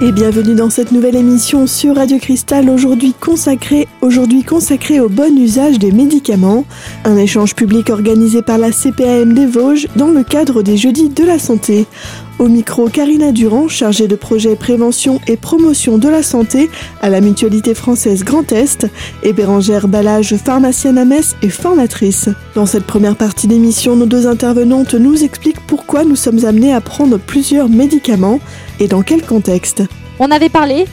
Et 0.00 0.12
bienvenue 0.12 0.54
dans 0.54 0.70
cette 0.70 0.92
nouvelle 0.92 1.16
émission 1.16 1.66
sur 1.66 1.96
Radio 1.96 2.18
Cristal, 2.18 2.70
aujourd'hui 2.70 3.14
consacrée, 3.18 3.88
aujourd'hui 4.00 4.44
consacrée 4.44 5.00
au 5.00 5.08
bon 5.08 5.36
usage 5.36 5.80
des 5.80 5.90
médicaments. 5.90 6.64
Un 7.04 7.16
échange 7.16 7.56
public 7.56 7.90
organisé 7.90 8.40
par 8.40 8.58
la 8.58 8.70
CPAM 8.70 9.34
des 9.34 9.46
Vosges 9.46 9.88
dans 9.96 10.12
le 10.12 10.22
cadre 10.22 10.62
des 10.62 10.76
Jeudis 10.76 11.08
de 11.08 11.24
la 11.24 11.40
Santé. 11.40 11.86
Au 12.38 12.46
micro, 12.46 12.88
Karina 12.88 13.32
Durand, 13.32 13.66
chargée 13.66 14.06
de 14.06 14.14
projet 14.14 14.54
prévention 14.54 15.20
et 15.26 15.36
promotion 15.36 15.98
de 15.98 16.08
la 16.08 16.22
santé 16.22 16.70
à 17.02 17.10
la 17.10 17.20
Mutualité 17.20 17.74
française 17.74 18.22
Grand 18.22 18.52
Est, 18.52 18.86
et 19.24 19.32
Bérangère 19.32 19.88
Ballage, 19.88 20.36
pharmacienne 20.36 20.98
à 20.98 21.04
Metz 21.04 21.34
et 21.42 21.48
formatrice. 21.48 22.28
Dans 22.54 22.66
cette 22.66 22.84
première 22.84 23.16
partie 23.16 23.48
d'émission, 23.48 23.96
nos 23.96 24.06
deux 24.06 24.28
intervenantes 24.28 24.94
nous 24.94 25.24
expliquent 25.24 25.66
pourquoi 25.66 26.04
nous 26.04 26.14
sommes 26.14 26.44
amenés 26.44 26.72
à 26.72 26.80
prendre 26.80 27.18
plusieurs 27.18 27.68
médicaments 27.68 28.38
et 28.80 28.88
dans 28.88 29.02
quel 29.02 29.22
contexte. 29.24 29.82
On 30.18 30.30
avait 30.30 30.48
parlé 30.48 30.86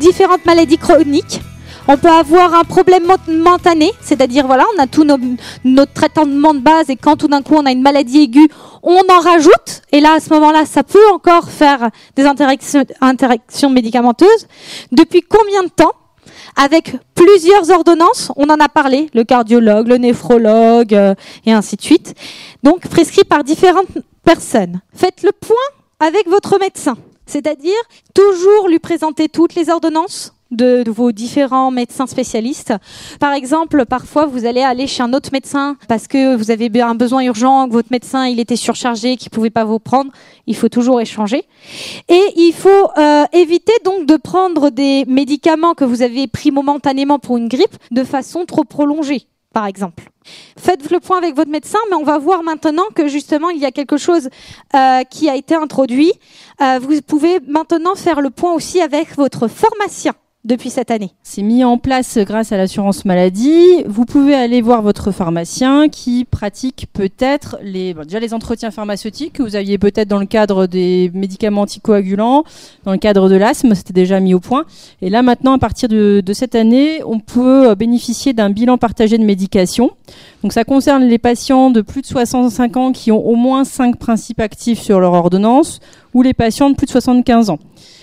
différentes 0.00 0.44
maladies 0.46 0.78
chroniques 0.78 1.40
on 1.86 1.98
peut 1.98 2.08
avoir 2.08 2.54
un 2.54 2.64
problème 2.64 3.04
momentané, 3.28 3.92
c'est-à-dire 4.00 4.46
voilà, 4.46 4.64
on 4.74 4.82
a 4.82 4.86
tout 4.86 5.04
notre 5.04 5.92
traitement 5.92 6.54
de 6.54 6.60
base 6.60 6.88
et 6.88 6.96
quand 6.96 7.16
tout 7.16 7.28
d'un 7.28 7.42
coup 7.42 7.56
on 7.56 7.66
a 7.66 7.72
une 7.72 7.82
maladie 7.82 8.22
aiguë, 8.22 8.48
on 8.82 9.00
en 9.10 9.20
rajoute. 9.20 9.82
Et 9.92 10.00
là, 10.00 10.14
à 10.14 10.20
ce 10.20 10.30
moment-là, 10.30 10.64
ça 10.64 10.82
peut 10.82 11.06
encore 11.12 11.50
faire 11.50 11.90
des 12.16 12.24
interactions, 12.24 12.84
interactions 13.00 13.68
médicamenteuses. 13.68 14.46
Depuis 14.92 15.20
combien 15.20 15.62
de 15.62 15.68
temps 15.68 15.92
avec 16.56 16.96
plusieurs 17.14 17.70
ordonnances, 17.70 18.32
on 18.36 18.48
en 18.48 18.60
a 18.60 18.68
parlé, 18.68 19.10
le 19.12 19.24
cardiologue, 19.24 19.88
le 19.88 19.98
néphrologue 19.98 20.94
euh, 20.94 21.14
et 21.44 21.52
ainsi 21.52 21.76
de 21.76 21.82
suite. 21.82 22.14
Donc 22.62 22.88
prescrit 22.88 23.24
par 23.24 23.44
différentes 23.44 23.98
personnes. 24.24 24.80
Faites 24.94 25.22
le 25.22 25.32
point 25.32 25.56
avec 26.04 26.28
votre 26.28 26.58
médecin, 26.58 26.98
c'est-à-dire 27.24 27.72
toujours 28.12 28.68
lui 28.68 28.78
présenter 28.78 29.30
toutes 29.30 29.54
les 29.54 29.70
ordonnances, 29.70 30.34
de, 30.50 30.84
vos 30.88 31.10
différents 31.10 31.70
médecins 31.70 32.06
spécialistes. 32.06 32.74
Par 33.18 33.32
exemple, 33.32 33.86
parfois 33.86 34.26
vous 34.26 34.44
allez 34.44 34.60
aller 34.60 34.86
chez 34.86 35.02
un 35.02 35.14
autre 35.14 35.30
médecin 35.32 35.76
parce 35.88 36.06
que 36.06 36.36
vous 36.36 36.50
avez 36.50 36.70
un 36.80 36.94
besoin 36.94 37.24
urgent, 37.24 37.66
que 37.66 37.72
votre 37.72 37.90
médecin 37.90 38.26
il 38.26 38.38
était 38.38 38.54
surchargé, 38.54 39.16
qu'il 39.16 39.30
pouvait 39.30 39.50
pas 39.50 39.64
vous 39.64 39.80
prendre. 39.80 40.12
Il 40.46 40.54
faut 40.54 40.68
toujours 40.68 41.00
échanger. 41.00 41.44
Et 42.08 42.22
il 42.36 42.52
faut 42.52 42.68
euh, 42.98 43.24
éviter 43.32 43.72
donc 43.84 44.06
de 44.06 44.16
prendre 44.16 44.70
des 44.70 45.06
médicaments 45.06 45.74
que 45.74 45.84
vous 45.84 46.02
avez 46.02 46.26
pris 46.28 46.50
momentanément 46.50 47.18
pour 47.18 47.38
une 47.38 47.48
grippe 47.48 47.76
de 47.90 48.04
façon 48.04 48.44
trop 48.44 48.64
prolongée 48.64 49.26
par 49.54 49.66
exemple. 49.66 50.10
Faites 50.58 50.90
le 50.90 51.00
point 51.00 51.18
avec 51.18 51.34
votre 51.34 51.50
médecin, 51.50 51.78
mais 51.88 51.96
on 51.96 52.04
va 52.04 52.18
voir 52.18 52.42
maintenant 52.42 52.88
que 52.94 53.08
justement 53.08 53.48
il 53.50 53.60
y 53.60 53.64
a 53.64 53.70
quelque 53.70 53.96
chose 53.96 54.28
euh, 54.74 55.02
qui 55.04 55.30
a 55.30 55.36
été 55.36 55.54
introduit. 55.54 56.12
Euh, 56.60 56.78
vous 56.82 57.00
pouvez 57.00 57.40
maintenant 57.46 57.94
faire 57.94 58.20
le 58.20 58.30
point 58.30 58.52
aussi 58.52 58.82
avec 58.82 59.16
votre 59.16 59.48
pharmacien 59.48 60.12
depuis 60.44 60.70
cette 60.70 60.90
année 60.90 61.10
C'est 61.22 61.42
mis 61.42 61.64
en 61.64 61.78
place 61.78 62.18
grâce 62.18 62.52
à 62.52 62.56
l'assurance 62.56 63.04
maladie. 63.04 63.82
Vous 63.86 64.04
pouvez 64.04 64.34
aller 64.34 64.60
voir 64.60 64.82
votre 64.82 65.10
pharmacien 65.10 65.88
qui 65.88 66.24
pratique 66.24 66.86
peut-être 66.92 67.56
les, 67.62 67.94
déjà 67.94 68.20
les 68.20 68.34
entretiens 68.34 68.70
pharmaceutiques 68.70 69.34
que 69.34 69.42
vous 69.42 69.56
aviez 69.56 69.78
peut-être 69.78 70.08
dans 70.08 70.18
le 70.18 70.26
cadre 70.26 70.66
des 70.66 71.10
médicaments 71.14 71.62
anticoagulants, 71.62 72.44
dans 72.84 72.92
le 72.92 72.98
cadre 72.98 73.28
de 73.28 73.36
l'asthme, 73.36 73.74
c'était 73.74 73.94
déjà 73.94 74.20
mis 74.20 74.34
au 74.34 74.40
point. 74.40 74.64
Et 75.00 75.08
là 75.08 75.22
maintenant, 75.22 75.54
à 75.54 75.58
partir 75.58 75.88
de, 75.88 76.22
de 76.24 76.32
cette 76.32 76.54
année, 76.54 77.02
on 77.04 77.20
peut 77.20 77.74
bénéficier 77.74 78.34
d'un 78.34 78.50
bilan 78.50 78.76
partagé 78.76 79.16
de 79.16 79.24
médication. 79.24 79.92
Donc 80.42 80.52
ça 80.52 80.64
concerne 80.64 81.04
les 81.04 81.18
patients 81.18 81.70
de 81.70 81.80
plus 81.80 82.02
de 82.02 82.06
65 82.06 82.76
ans 82.76 82.92
qui 82.92 83.10
ont 83.10 83.26
au 83.26 83.34
moins 83.34 83.64
5 83.64 83.96
principes 83.96 84.40
actifs 84.40 84.80
sur 84.80 85.00
leur 85.00 85.12
ordonnance 85.12 85.80
ou 86.14 86.22
les 86.22 86.32
patients 86.32 86.70
de 86.70 86.76
plus 86.76 86.86
de 86.86 86.92
75 86.92 87.50
ans. 87.50 87.58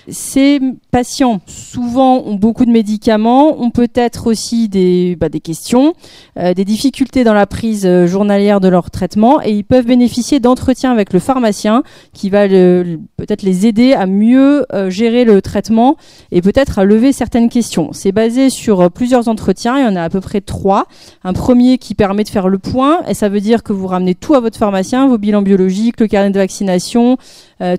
Ces 0.07 0.59
patients, 0.89 1.41
souvent, 1.45 2.23
ont 2.25 2.33
beaucoup 2.33 2.65
de 2.65 2.71
médicaments, 2.71 3.61
ont 3.61 3.69
peut-être 3.69 4.27
aussi 4.27 4.67
des, 4.67 5.15
bah, 5.19 5.29
questions, 5.29 5.93
euh, 6.37 6.53
des 6.53 6.65
difficultés 6.65 7.23
dans 7.23 7.33
la 7.33 7.45
prise 7.45 7.85
euh, 7.85 8.07
journalière 8.07 8.59
de 8.59 8.67
leur 8.67 8.89
traitement 8.89 9.41
et 9.43 9.51
ils 9.51 9.63
peuvent 9.63 9.85
bénéficier 9.85 10.39
d'entretiens 10.39 10.91
avec 10.91 11.13
le 11.13 11.19
pharmacien 11.19 11.83
qui 12.13 12.29
va 12.29 12.47
peut-être 12.47 13.43
les 13.43 13.67
aider 13.67 13.93
à 13.93 14.07
mieux 14.07 14.65
euh, 14.73 14.89
gérer 14.89 15.23
le 15.23 15.41
traitement 15.41 15.97
et 16.31 16.41
peut-être 16.41 16.79
à 16.79 16.83
lever 16.83 17.13
certaines 17.13 17.49
questions. 17.49 17.89
C'est 17.93 18.11
basé 18.11 18.49
sur 18.49 18.91
plusieurs 18.91 19.27
entretiens, 19.27 19.77
il 19.77 19.85
y 19.85 19.87
en 19.87 19.95
a 19.95 20.01
à 20.01 20.09
peu 20.09 20.21
près 20.21 20.41
trois. 20.41 20.87
Un 21.23 21.33
premier 21.33 21.77
qui 21.77 21.93
permet 21.93 22.23
de 22.23 22.29
faire 22.29 22.49
le 22.49 22.57
point 22.57 23.01
et 23.07 23.13
ça 23.13 23.29
veut 23.29 23.41
dire 23.41 23.61
que 23.61 23.71
vous 23.71 23.87
ramenez 23.87 24.15
tout 24.15 24.33
à 24.33 24.39
votre 24.39 24.57
pharmacien, 24.57 25.07
vos 25.07 25.17
bilans 25.17 25.41
biologiques, 25.43 25.99
le 25.99 26.07
carnet 26.07 26.31
de 26.31 26.39
vaccination, 26.39 27.17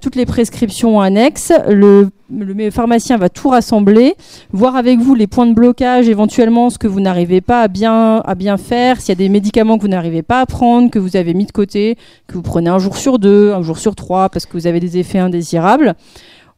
toutes 0.01 0.15
les 0.15 0.22
prescriptions 0.27 1.01
annexes. 1.01 1.53
Le, 1.69 2.09
le, 2.31 2.71
pharmacien 2.71 3.17
va 3.17 3.29
tout 3.29 3.49
rassembler, 3.49 4.15
voir 4.53 4.77
avec 4.77 4.99
vous 4.99 5.15
les 5.15 5.27
points 5.27 5.47
de 5.47 5.55
blocage, 5.55 6.09
éventuellement 6.09 6.71
ce 6.71 6.79
que 6.79 6.87
vous 6.87 7.01
n'arrivez 7.01 7.41
pas 7.41 7.63
à 7.63 7.69
bien, 7.69 8.19
à 8.25 8.35
bien 8.35 8.57
faire, 8.57 9.01
s'il 9.01 9.11
y 9.11 9.13
a 9.13 9.17
des 9.17 9.29
médicaments 9.29 9.77
que 9.77 9.83
vous 9.83 9.89
n'arrivez 9.89 10.23
pas 10.23 10.41
à 10.41 10.47
prendre, 10.47 10.91
que 10.91 10.99
vous 10.99 11.17
avez 11.17 11.35
mis 11.35 11.47
de 11.47 11.53
côté, 11.53 11.97
que 12.27 12.35
vous 12.35 12.43
prenez 12.43 12.71
un 12.71 12.79
jour 12.79 12.97
sur 12.97 13.19
deux, 13.19 13.53
un 13.53 13.63
jour 13.63 13.79
sur 13.79 13.95
trois 13.95 14.29
parce 14.29 14.47
que 14.47 14.53
vous 14.55 14.67
avez 14.67 14.81
des 14.81 14.99
effets 14.99 15.19
indésirables. 15.19 15.95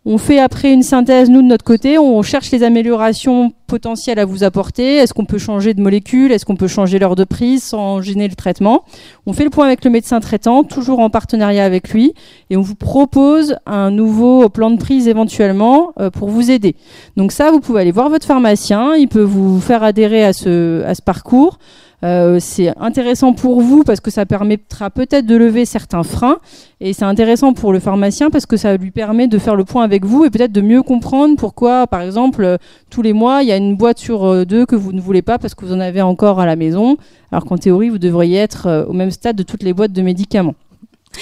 On 0.07 0.19
fait 0.19 0.39
après 0.39 0.71
une 0.71 0.83
synthèse, 0.83 1.31
nous, 1.31 1.41
de 1.41 1.47
notre 1.47 1.65
côté, 1.65 1.99
on 1.99 2.21
cherche 2.21 2.51
les 2.51 2.63
améliorations 2.63 3.55
potentielles 3.67 4.19
à 4.19 4.27
vous 4.27 4.45
apporter. 4.45 4.97
Est-ce 4.97 5.15
qu'on 5.15 5.25
peut 5.25 5.39
changer 5.39 5.73
de 5.73 5.81
molécule? 5.81 6.31
Est-ce 6.31 6.45
qu'on 6.45 6.57
peut 6.57 6.69
changer 6.69 6.99
l'heure 6.99 7.17
de 7.17 7.25
prise 7.25 7.63
sans 7.63 8.03
gêner 8.03 8.29
le 8.29 8.35
traitement? 8.35 8.85
On 9.25 9.33
fait 9.33 9.45
le 9.45 9.51
point 9.51 9.65
avec 9.65 9.83
le 9.83 9.91
médecin 9.91 10.21
traitant, 10.21 10.63
toujours 10.63 10.99
en 10.99 11.09
partenariat 11.09 11.65
avec 11.65 11.89
lui, 11.89 12.13
et 12.51 12.59
on 12.59 12.61
vous 12.61 12.75
propose 12.75 13.57
un 13.65 13.91
nouveau 13.91 14.51
plan 14.51 14.71
de 14.71 14.77
prise 14.77 15.09
éventuellement 15.09 15.95
euh, 15.99 16.11
pour 16.11 16.29
vous 16.29 16.51
aider. 16.51 16.77
Donc 17.17 17.33
ça, 17.33 17.51
vous 17.51 17.61
pouvez 17.61 17.81
aller 17.81 17.91
voir 17.91 18.11
votre 18.11 18.27
pharmacien, 18.27 18.97
il 18.97 19.09
peut 19.09 19.23
vous 19.23 19.59
faire 19.59 19.83
adhérer 19.83 20.23
à 20.23 20.35
ce, 20.35 20.85
à 20.85 20.95
ce 20.95 21.01
parcours. 21.01 21.59
Euh, 22.05 22.37
c'est 22.39 22.71
intéressant 22.79 23.33
pour 23.33 23.63
vous 23.63 23.83
parce 23.83 24.01
que 24.01 24.11
ça 24.11 24.27
permettra 24.27 24.91
peut-être 24.91 25.25
de 25.25 25.37
lever 25.37 25.65
certains 25.65 26.03
freins 26.03 26.37
et 26.81 26.93
c'est 26.93 27.07
intéressant 27.07 27.55
pour 27.55 27.73
le 27.73 27.81
pharmacien 27.81 28.29
parce 28.29 28.45
que 28.45 28.59
ça 28.59 28.77
lui 28.77 28.91
permet 28.91 29.27
de 29.27 29.39
faire 29.39 29.57
le 29.57 29.65
point 29.65 29.85
avec 29.85 30.05
vous 30.05 30.25
et 30.25 30.31
peut-être 30.31 30.53
de 30.53 30.61
mieux 30.61 30.83
comprendre 30.83 31.37
pourquoi, 31.37 31.87
par 31.87 32.03
exemple, 32.03 32.45
euh, 32.45 32.59
tous 32.91 33.01
les 33.01 33.15
mois, 33.15 33.43
il 33.43 33.49
y 33.49 33.53
a 33.53 33.57
une 33.57 33.75
boîte 33.75 33.99
sur 33.99 34.25
euh, 34.25 34.45
deux 34.45 34.67
que 34.67 34.77
vous 34.77 34.93
ne 34.93 35.01
voulez 35.01 35.23
pas 35.23 35.39
parce 35.39 35.55
que 35.55 35.65
vous 35.65 35.73
en 35.73 35.81
avez 35.81 36.03
encore 36.03 36.41
à 36.41 36.47
la 36.47 36.57
maison, 36.57 36.99
alors 37.33 37.47
qu'en 37.47 37.57
théorie, 37.57 37.89
vous 37.89 37.99
devriez 37.99 38.39
être 38.39 38.87
au 38.87 38.93
même 38.93 39.11
stade 39.11 39.37
de 39.37 39.43
toutes 39.43 39.63
les 39.63 39.73
boîtes 39.73 39.93
de 39.93 40.03
médicaments. 40.03 40.55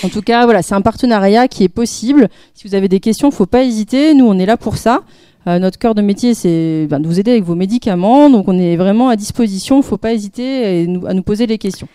En 0.02 0.08
tout 0.08 0.22
cas, 0.22 0.44
voilà, 0.44 0.62
c'est 0.62 0.74
un 0.74 0.80
partenariat 0.80 1.48
qui 1.48 1.64
est 1.64 1.68
possible. 1.68 2.28
Si 2.54 2.66
vous 2.66 2.74
avez 2.74 2.88
des 2.88 2.98
questions, 2.98 3.30
faut 3.30 3.46
pas 3.46 3.62
hésiter. 3.62 4.14
Nous, 4.14 4.24
on 4.24 4.38
est 4.38 4.46
là 4.46 4.56
pour 4.56 4.78
ça. 4.78 5.02
Euh, 5.46 5.58
notre 5.58 5.78
cœur 5.78 5.94
de 5.94 6.02
métier, 6.02 6.34
c'est 6.34 6.86
ben, 6.88 7.00
de 7.00 7.06
vous 7.06 7.18
aider 7.18 7.32
avec 7.32 7.44
vos 7.44 7.54
médicaments. 7.54 8.30
Donc, 8.30 8.48
on 8.48 8.58
est 8.58 8.76
vraiment 8.76 9.08
à 9.08 9.16
disposition. 9.16 9.76
Il 9.76 9.80
ne 9.80 9.84
faut 9.84 9.98
pas 9.98 10.12
hésiter 10.12 10.86
à 11.06 11.14
nous 11.14 11.22
poser 11.22 11.46
les 11.46 11.58
questions. 11.58 11.88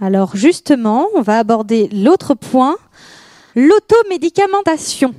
Alors, 0.00 0.36
justement, 0.36 1.06
on 1.14 1.22
va 1.22 1.38
aborder 1.38 1.88
l'autre 1.92 2.34
point, 2.34 2.76
l'automédicamentation. 3.54 5.14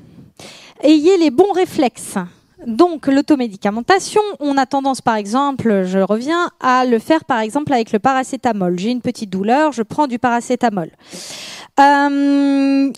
Ayez 0.81 1.17
les 1.17 1.31
bons 1.31 1.51
réflexes. 1.53 2.17
Donc 2.65 3.05
l'automédicamentation, 3.07 4.21
on 4.39 4.57
a 4.57 4.65
tendance 4.65 4.99
par 5.01 5.15
exemple, 5.15 5.83
je 5.85 5.99
reviens, 5.99 6.49
à 6.59 6.85
le 6.85 6.97
faire 6.97 7.23
par 7.23 7.39
exemple 7.39 7.71
avec 7.71 7.91
le 7.91 7.99
paracétamol. 7.99 8.79
J'ai 8.79 8.89
une 8.89 9.01
petite 9.01 9.29
douleur, 9.29 9.71
je 9.71 9.83
prends 9.83 10.07
du 10.07 10.17
paracétamol. 10.17 10.89
Euh, 11.79 12.91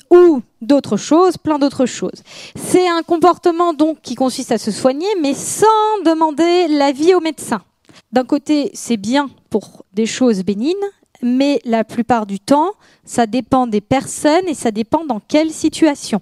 d'autres 0.68 0.98
choses, 0.98 1.38
plein 1.38 1.58
d'autres 1.58 1.86
choses. 1.86 2.22
C'est 2.56 2.88
un 2.88 3.02
comportement 3.02 3.74
donc 3.74 4.02
qui 4.02 4.16
consiste 4.16 4.52
à 4.52 4.58
se 4.58 4.72
soigner, 4.72 5.08
mais 5.22 5.34
sans 5.34 5.66
demander 6.06 6.68
l'avis 6.68 7.16
au 7.16 7.20
médecin. 7.20 7.62
D'un 8.12 8.26
côté, 8.26 8.70
c'est 8.74 8.98
bien 8.98 9.30
pour 9.50 9.86
des 9.94 10.06
choses 10.06 10.44
bénignes, 10.44 10.76
mais 11.22 11.60
la 11.66 11.84
plupart 11.84 12.26
du 12.26 12.40
temps, 12.40 12.72
ça 13.04 13.26
dépend 13.26 13.68
des 13.68 13.82
personnes 13.82 14.48
et 14.48 14.54
ça 14.54 14.72
dépend 14.72 15.06
dans 15.06 15.20
quelle 15.20 15.52
situation. 15.52 16.22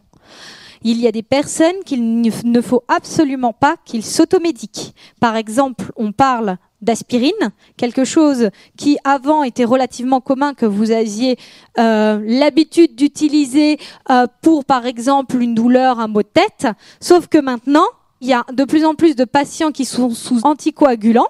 Il 0.83 0.99
y 0.99 1.07
a 1.07 1.11
des 1.11 1.23
personnes 1.23 1.83
qu'il 1.85 2.21
ne 2.21 2.61
faut 2.61 2.83
absolument 2.87 3.53
pas 3.53 3.75
qu'ils 3.85 4.05
s'automédiquent. 4.05 4.93
Par 5.19 5.35
exemple, 5.35 5.91
on 5.95 6.11
parle 6.11 6.57
d'aspirine, 6.81 7.51
quelque 7.77 8.05
chose 8.05 8.49
qui 8.77 8.97
avant 9.03 9.43
était 9.43 9.65
relativement 9.65 10.21
commun 10.21 10.53
que 10.53 10.65
vous 10.65 10.91
aviez 10.91 11.37
euh, 11.79 12.21
l'habitude 12.23 12.95
d'utiliser 12.95 13.77
euh, 14.09 14.27
pour 14.41 14.65
par 14.65 14.85
exemple 14.85 15.41
une 15.41 15.55
douleur, 15.55 15.99
un 15.99 16.07
mot 16.07 16.21
de 16.21 16.27
tête, 16.27 16.67
sauf 16.99 17.27
que 17.27 17.37
maintenant 17.37 17.85
il 18.21 18.27
y 18.27 18.33
a 18.33 18.45
de 18.51 18.63
plus 18.63 18.85
en 18.85 18.95
plus 18.95 19.15
de 19.15 19.25
patients 19.25 19.71
qui 19.71 19.85
sont 19.85 20.09
sous 20.09 20.39
anticoagulants, 20.43 21.29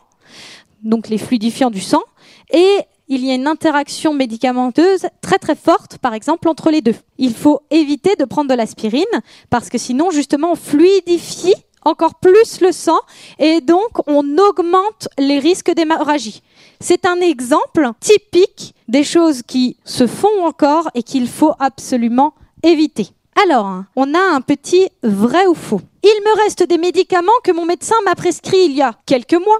donc 0.83 1.09
les 1.09 1.17
fluidifiants 1.17 1.71
du 1.71 1.81
sang, 1.81 2.03
et 2.51 2.79
il 3.07 3.23
y 3.23 3.31
a 3.31 3.35
une 3.35 3.47
interaction 3.47 4.13
médicamenteuse 4.13 5.07
très 5.21 5.37
très 5.37 5.55
forte, 5.55 5.99
par 5.99 6.13
exemple, 6.13 6.49
entre 6.49 6.71
les 6.71 6.81
deux. 6.81 6.95
Il 7.17 7.33
faut 7.33 7.61
éviter 7.69 8.15
de 8.15 8.25
prendre 8.25 8.49
de 8.49 8.55
l'aspirine 8.55 9.03
parce 9.49 9.69
que 9.69 9.77
sinon, 9.77 10.09
justement, 10.09 10.53
on 10.53 10.55
fluidifie 10.55 11.53
encore 11.85 12.15
plus 12.15 12.59
le 12.61 12.71
sang 12.71 12.99
et 13.39 13.61
donc 13.61 14.07
on 14.07 14.37
augmente 14.37 15.07
les 15.17 15.39
risques 15.39 15.73
d'hémorragie. 15.73 16.41
C'est 16.81 17.05
un 17.05 17.21
exemple 17.21 17.89
typique 17.99 18.75
des 18.87 19.03
choses 19.03 19.41
qui 19.43 19.77
se 19.85 20.07
font 20.07 20.45
encore 20.45 20.89
et 20.93 21.03
qu'il 21.03 21.27
faut 21.27 21.53
absolument 21.59 22.33
éviter. 22.63 23.07
Alors, 23.43 23.83
on 23.95 24.13
a 24.13 24.19
un 24.19 24.41
petit 24.41 24.87
vrai 25.03 25.45
ou 25.45 25.55
faux. 25.55 25.81
Il 26.03 26.21
me 26.23 26.43
reste 26.43 26.63
des 26.63 26.77
médicaments 26.77 27.31
que 27.43 27.51
mon 27.51 27.65
médecin 27.65 27.95
m'a 28.05 28.15
prescrits 28.15 28.65
il 28.65 28.71
y 28.71 28.81
a 28.81 28.93
quelques 29.05 29.33
mois. 29.33 29.59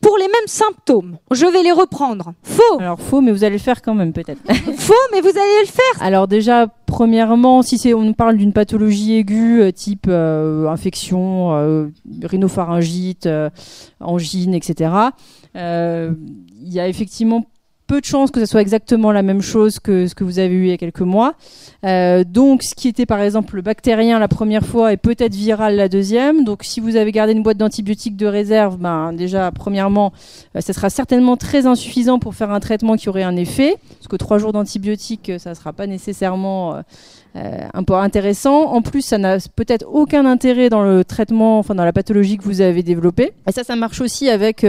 Pour 0.00 0.16
les 0.18 0.26
mêmes 0.26 0.46
symptômes, 0.46 1.18
je 1.30 1.46
vais 1.46 1.62
les 1.62 1.72
reprendre. 1.72 2.32
Faux. 2.42 2.80
Alors 2.80 3.00
faux, 3.00 3.20
mais 3.20 3.32
vous 3.32 3.44
allez 3.44 3.56
le 3.56 3.62
faire 3.62 3.82
quand 3.82 3.94
même 3.94 4.12
peut-être. 4.12 4.40
Faux, 4.76 4.94
mais 5.12 5.20
vous 5.20 5.28
allez 5.28 5.60
le 5.62 5.66
faire. 5.66 6.02
Alors 6.02 6.28
déjà, 6.28 6.66
premièrement, 6.86 7.62
si 7.62 7.78
c'est, 7.78 7.94
on 7.94 8.12
parle 8.12 8.36
d'une 8.36 8.52
pathologie 8.52 9.14
aiguë 9.14 9.62
euh, 9.62 9.72
type 9.72 10.06
euh, 10.08 10.68
infection, 10.68 11.54
euh, 11.54 11.88
rhinopharyngite, 12.22 13.28
angine, 14.00 14.54
etc. 14.54 14.90
Il 15.54 16.72
y 16.72 16.80
a 16.80 16.88
effectivement 16.88 17.46
peu 17.88 18.00
de 18.00 18.04
chances 18.04 18.30
que 18.30 18.38
ce 18.38 18.46
soit 18.46 18.60
exactement 18.60 19.10
la 19.12 19.22
même 19.22 19.40
chose 19.40 19.80
que 19.80 20.06
ce 20.06 20.14
que 20.14 20.22
vous 20.22 20.38
avez 20.38 20.54
eu 20.54 20.64
il 20.64 20.68
y 20.68 20.72
a 20.72 20.76
quelques 20.76 21.00
mois. 21.00 21.34
Euh, 21.84 22.22
donc, 22.22 22.62
ce 22.62 22.74
qui 22.74 22.86
était 22.86 23.06
par 23.06 23.20
exemple 23.20 23.62
bactérien 23.62 24.18
la 24.18 24.28
première 24.28 24.64
fois 24.64 24.92
est 24.92 24.98
peut-être 24.98 25.34
viral 25.34 25.74
la 25.74 25.88
deuxième. 25.88 26.44
Donc, 26.44 26.64
si 26.64 26.80
vous 26.80 26.96
avez 26.96 27.10
gardé 27.12 27.32
une 27.32 27.42
boîte 27.42 27.56
d'antibiotiques 27.56 28.16
de 28.16 28.26
réserve, 28.26 28.76
ben 28.76 29.12
déjà, 29.14 29.50
premièrement, 29.50 30.12
euh, 30.54 30.60
ça 30.60 30.72
sera 30.72 30.90
certainement 30.90 31.36
très 31.36 31.66
insuffisant 31.66 32.18
pour 32.18 32.34
faire 32.34 32.50
un 32.50 32.60
traitement 32.60 32.96
qui 32.96 33.08
aurait 33.08 33.22
un 33.22 33.36
effet, 33.36 33.76
parce 33.98 34.08
que 34.08 34.16
trois 34.16 34.38
jours 34.38 34.52
d'antibiotiques, 34.52 35.32
ça 35.38 35.50
ne 35.50 35.54
sera 35.54 35.72
pas 35.72 35.86
nécessairement 35.86 36.82
euh, 37.36 37.58
un 37.72 37.84
peu 37.84 37.94
intéressant. 37.94 38.64
En 38.66 38.82
plus, 38.82 39.02
ça 39.02 39.16
n'a 39.16 39.38
peut-être 39.56 39.86
aucun 39.90 40.26
intérêt 40.26 40.68
dans 40.68 40.82
le 40.82 41.04
traitement, 41.04 41.58
enfin 41.58 41.74
dans 41.74 41.86
la 41.86 41.94
pathologie 41.94 42.36
que 42.36 42.44
vous 42.44 42.60
avez 42.60 42.82
développée. 42.82 43.32
Et 43.48 43.52
ça, 43.52 43.64
ça 43.64 43.76
marche 43.76 44.02
aussi 44.02 44.28
avec. 44.28 44.66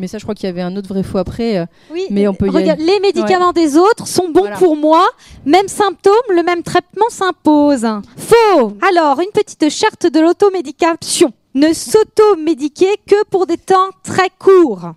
Mais 0.00 0.08
ça, 0.08 0.18
je 0.18 0.24
crois 0.24 0.34
qu'il 0.34 0.46
y 0.46 0.48
avait 0.48 0.62
un 0.62 0.74
autre 0.76 0.88
vrai 0.88 1.02
faux 1.04 1.18
après. 1.18 1.58
euh, 1.58 1.66
Oui, 1.92 2.06
Mais 2.10 2.26
on 2.26 2.34
peut 2.34 2.46
y 2.46 2.50
regarde, 2.50 2.80
les 2.80 2.98
médicaments 3.00 3.52
des 3.52 3.76
autres 3.76 4.08
sont 4.08 4.28
bons 4.30 4.40
Voilà. 4.40 4.56
pour 4.56 4.74
moi. 4.76 5.06
Même 5.44 5.68
symptôme, 5.68 6.14
le 6.34 6.42
même 6.42 6.62
traitement 6.62 7.08
s'impose. 7.10 7.86
Faux. 8.16 8.72
Alors, 8.88 9.20
une 9.20 9.30
petite 9.32 9.68
charte 9.70 10.06
de 10.06 10.18
l'automédication. 10.20 11.32
Ne 11.54 11.72
s'automédiquer 11.72 12.96
que 13.06 13.24
pour 13.30 13.46
des 13.46 13.56
temps 13.58 13.90
très 14.02 14.30
courts. 14.38 14.92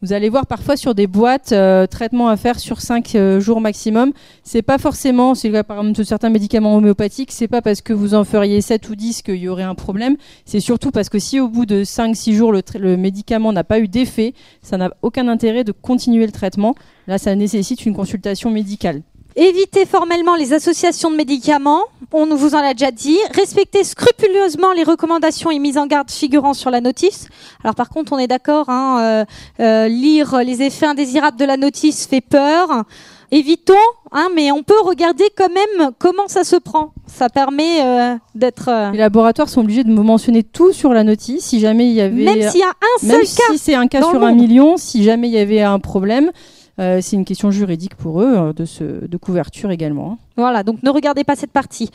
Vous 0.00 0.12
allez 0.12 0.28
voir 0.28 0.46
parfois 0.46 0.76
sur 0.76 0.94
des 0.94 1.08
boîtes 1.08 1.50
euh, 1.50 1.88
traitements 1.88 2.28
à 2.28 2.36
faire 2.36 2.60
sur 2.60 2.80
5 2.80 3.16
jours 3.40 3.60
maximum. 3.60 4.12
C'est 4.44 4.62
pas 4.62 4.78
forcément, 4.78 5.34
c'est 5.34 5.48
le 5.48 5.54
cas 5.54 5.64
par 5.64 5.78
exemple 5.78 5.98
de 5.98 6.04
certains 6.04 6.30
médicaments 6.30 6.76
homéopathiques, 6.76 7.32
c'est 7.32 7.48
pas 7.48 7.62
parce 7.62 7.80
que 7.80 7.92
vous 7.92 8.14
en 8.14 8.22
feriez 8.22 8.60
7 8.60 8.88
ou 8.90 8.94
10 8.94 9.22
qu'il 9.22 9.34
y 9.34 9.48
aurait 9.48 9.64
un 9.64 9.74
problème. 9.74 10.16
C'est 10.44 10.60
surtout 10.60 10.92
parce 10.92 11.08
que 11.08 11.18
si 11.18 11.40
au 11.40 11.48
bout 11.48 11.66
de 11.66 11.82
5-6 11.82 12.32
jours 12.32 12.52
le, 12.52 12.62
le 12.78 12.96
médicament 12.96 13.52
n'a 13.52 13.64
pas 13.64 13.80
eu 13.80 13.88
d'effet, 13.88 14.34
ça 14.62 14.76
n'a 14.76 14.92
aucun 15.02 15.26
intérêt 15.26 15.64
de 15.64 15.72
continuer 15.72 16.26
le 16.26 16.32
traitement. 16.32 16.76
Là, 17.08 17.18
ça 17.18 17.34
nécessite 17.34 17.84
une 17.84 17.94
consultation 17.94 18.50
médicale. 18.52 19.02
Évitez 19.40 19.86
formellement 19.86 20.34
les 20.34 20.52
associations 20.52 21.12
de 21.12 21.16
médicaments, 21.16 21.84
on 22.12 22.26
vous 22.34 22.56
en 22.56 22.58
a 22.58 22.74
déjà 22.74 22.90
dit. 22.90 23.16
Respectez 23.34 23.84
scrupuleusement 23.84 24.72
les 24.72 24.82
recommandations 24.82 25.52
et 25.52 25.60
mises 25.60 25.78
en 25.78 25.86
garde 25.86 26.10
figurant 26.10 26.54
sur 26.54 26.72
la 26.72 26.80
notice. 26.80 27.28
Alors 27.62 27.76
par 27.76 27.88
contre, 27.88 28.12
on 28.12 28.18
est 28.18 28.26
d'accord, 28.26 28.68
hein, 28.68 28.98
euh, 29.00 29.24
euh, 29.60 29.86
lire 29.86 30.38
les 30.38 30.62
effets 30.62 30.86
indésirables 30.86 31.38
de 31.38 31.44
la 31.44 31.56
notice 31.56 32.08
fait 32.08 32.20
peur. 32.20 32.82
Évitons, 33.30 33.74
hein, 34.10 34.28
mais 34.34 34.50
on 34.50 34.64
peut 34.64 34.80
regarder 34.82 35.26
quand 35.36 35.50
même 35.50 35.92
comment 36.00 36.26
ça 36.26 36.42
se 36.42 36.56
prend. 36.56 36.92
Ça 37.06 37.28
permet 37.28 37.84
euh, 37.84 38.16
d'être... 38.34 38.90
Les 38.90 38.98
laboratoires 38.98 39.48
sont 39.48 39.60
obligés 39.60 39.84
de 39.84 39.92
me 39.92 40.02
mentionner 40.02 40.42
tout 40.42 40.72
sur 40.72 40.92
la 40.92 41.04
notice. 41.04 41.44
Si 41.44 41.60
jamais 41.60 41.86
il 41.86 41.94
y 41.94 42.00
avait 42.00 42.24
même 42.24 42.50
s'il 42.50 42.58
y 42.58 42.64
a 42.64 42.70
un 42.70 43.06
Même 43.06 43.24
seul 43.24 43.36
cas. 43.36 43.52
si 43.52 43.58
c'est 43.58 43.74
un 43.76 43.86
cas 43.86 44.02
sur 44.02 44.24
un 44.24 44.32
million, 44.32 44.76
si 44.78 45.04
jamais 45.04 45.28
il 45.28 45.34
y 45.34 45.38
avait 45.38 45.62
un 45.62 45.78
problème, 45.78 46.32
euh, 46.78 47.00
c'est 47.00 47.16
une 47.16 47.24
question 47.24 47.50
juridique 47.50 47.94
pour 47.96 48.22
eux 48.22 48.34
euh, 48.36 48.52
de, 48.52 48.64
ce, 48.64 48.84
de 48.84 49.16
couverture 49.16 49.70
également. 49.70 50.12
hein. 50.12 50.18
Voilà, 50.36 50.62
donc 50.62 50.82
ne 50.82 50.90
regardez 50.90 51.24
pas 51.24 51.36
cette 51.36 51.52
partie. 51.52 51.90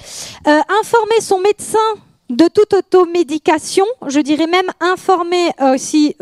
Euh, 0.48 0.60
informer 0.82 1.20
son 1.22 1.40
médecin 1.40 1.78
de 2.30 2.46
toute 2.48 2.74
automédication, 2.74 3.86
je 4.08 4.20
dirais 4.20 4.48
même 4.48 4.66
informer 4.80 5.50
aussi 5.74 6.16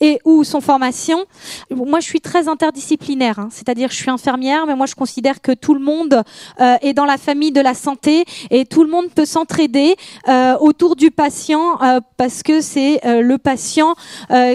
et 0.00 0.20
ou 0.24 0.44
son 0.44 0.60
pharmacien. 0.60 1.24
Moi, 1.70 2.00
je 2.00 2.06
suis 2.06 2.20
très 2.20 2.48
interdisciplinaire, 2.48 3.38
hein, 3.38 3.48
c'est-à-dire 3.50 3.90
je 3.90 3.96
suis 3.96 4.10
infirmière, 4.10 4.66
mais 4.66 4.76
moi 4.76 4.86
je 4.86 4.94
considère 4.94 5.40
que 5.40 5.52
tout 5.52 5.74
le 5.74 5.80
monde 5.80 6.22
euh, 6.60 6.76
est 6.82 6.92
dans 6.92 7.04
la 7.04 7.18
famille 7.18 7.52
de 7.52 7.60
la 7.60 7.74
santé 7.74 8.24
et 8.50 8.64
tout 8.64 8.84
le 8.84 8.90
monde 8.90 9.10
peut 9.14 9.24
s'entraider 9.24 9.96
euh, 10.28 10.56
autour 10.58 10.96
du 10.96 11.10
patient 11.10 11.80
euh, 11.82 12.00
parce 12.16 12.42
que 12.42 12.60
c'est 12.60 13.00
le 13.04 13.36
patient 13.38 13.94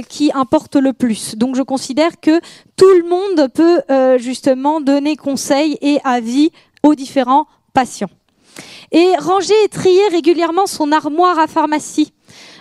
qui 0.08 0.32
importe 0.34 0.76
le 0.76 0.94
plus. 0.94 1.36
Donc 1.36 1.56
je 1.56 1.62
considère 1.62 2.20
que 2.20 2.40
tout 2.76 2.90
le 2.90 3.08
monde 3.08 3.50
peut 3.54 3.82
justement 4.18 4.82
donner 4.82 5.16
conseil 5.16 5.78
et 5.82 6.00
avis 6.04 6.52
aux 6.84 6.96
différents 6.96 7.48
patients. 7.74 8.10
Et 8.92 9.16
ranger 9.18 9.54
et 9.64 9.70
trier 9.70 10.08
régulièrement 10.12 10.68
son 10.68 10.92
armoire 10.92 11.40
à 11.40 11.48
pharmacie. 11.48 12.14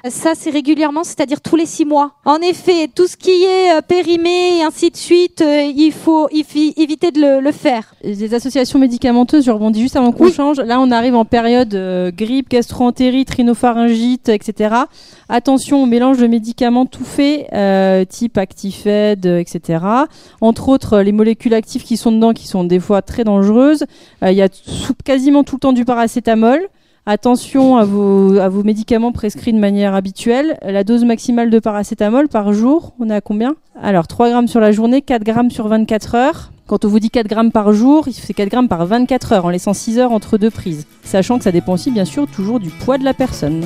Ça, 0.09 0.33
c'est 0.35 0.51
régulièrement, 0.51 1.05
c'est-à-dire 1.05 1.41
tous 1.41 1.57
les 1.57 1.67
six 1.67 1.85
mois. 1.85 2.13
En 2.25 2.37
effet, 2.39 2.89
tout 2.95 3.07
ce 3.07 3.17
qui 3.17 3.31
est 3.45 3.77
euh, 3.77 3.81
périmé 3.83 4.59
et 4.59 4.63
ainsi 4.63 4.91
de 4.91 4.97
suite, 4.97 5.43
euh, 5.43 5.63
il 5.77 5.93
faut 5.93 6.29
éviter 6.31 7.11
de 7.11 7.21
le, 7.21 7.41
le 7.41 7.53
faire. 7.53 7.95
Les 8.03 8.33
associations 8.33 8.79
médicamenteuses, 8.79 9.45
je 9.45 9.51
rebondis 9.51 9.83
juste 9.83 9.97
avant 9.97 10.13
qu'on 10.13 10.25
Oui. 10.27 10.33
change. 10.33 10.59
Là, 10.59 10.81
on 10.81 10.91
arrive 10.91 11.15
en 11.15 11.25
période 11.27 11.75
euh, 11.75 12.11
grippe, 12.11 12.49
gastroentérite, 12.49 13.31
rhinopharyngite, 13.31 14.31
etc. 14.31 14.75
Attention 15.29 15.83
au 15.83 15.87
mélange 15.87 16.19
de 16.19 16.27
médicaments 16.27 16.87
tout 16.87 17.05
faits, 17.05 17.47
euh, 17.53 18.05
type 18.07 18.39
Actifed, 18.39 19.27
etc. 19.27 19.85
Entre 20.41 20.69
autres, 20.71 21.01
les 21.01 21.13
molécules 21.13 21.53
actives 21.55 21.85
qui 21.85 21.97
sont 21.99 22.11
dedans, 22.13 22.33
qui 22.33 22.47
sont 22.49 22.65
des 22.65 22.81
fois 22.81 23.03
très 23.03 23.25
dangereuses. 23.25 23.85
Euh, 24.25 24.31
Il 24.31 24.37
y 24.37 24.43
a 24.43 24.49
quasiment 25.05 25.45
tout 25.45 25.57
le 25.57 25.61
temps 25.61 25.73
du 25.75 25.85
paracétamol. 25.85 26.61
Attention 27.13 27.77
à 27.77 27.85
vos, 27.85 28.63
médicaments 28.63 29.11
prescrits 29.11 29.53
de 29.53 29.59
manière 29.59 29.97
habituelle. 29.97 30.57
La 30.63 30.85
dose 30.85 31.05
maximale 31.05 31.51
de 31.51 31.59
paracétamol 31.59 32.29
par 32.29 32.53
jour, 32.53 32.95
on 33.01 33.11
est 33.11 33.15
à 33.15 33.21
combien? 33.21 33.57
Alors, 33.83 34.07
3 34.07 34.31
grammes 34.31 34.47
sur 34.47 34.61
la 34.61 34.71
journée, 34.71 35.03
4 35.03 35.25
grammes 35.25 35.51
sur 35.51 35.67
24 35.67 36.15
heures. 36.15 36.53
Quand 36.71 36.85
on 36.85 36.89
vous 36.89 37.01
dit 37.01 37.11
4 37.11 37.27
grammes 37.27 37.51
par 37.51 37.73
jour, 37.73 38.05
fait 38.05 38.33
4 38.33 38.49
grammes 38.49 38.69
par 38.69 38.87
24 38.87 39.33
heures, 39.33 39.45
en 39.45 39.51
laissant 39.51 39.75
6 39.75 39.99
heures 39.99 40.13
entre 40.13 40.39
deux 40.39 40.51
prises. 40.51 40.87
Sachant 41.03 41.37
que 41.37 41.43
ça 41.43 41.51
dépend 41.51 41.73
aussi, 41.73 41.91
bien 41.91 42.05
sûr, 42.05 42.29
toujours 42.29 42.61
du 42.61 42.69
poids 42.69 42.97
de 42.97 43.03
la 43.03 43.13
personne. 43.13 43.65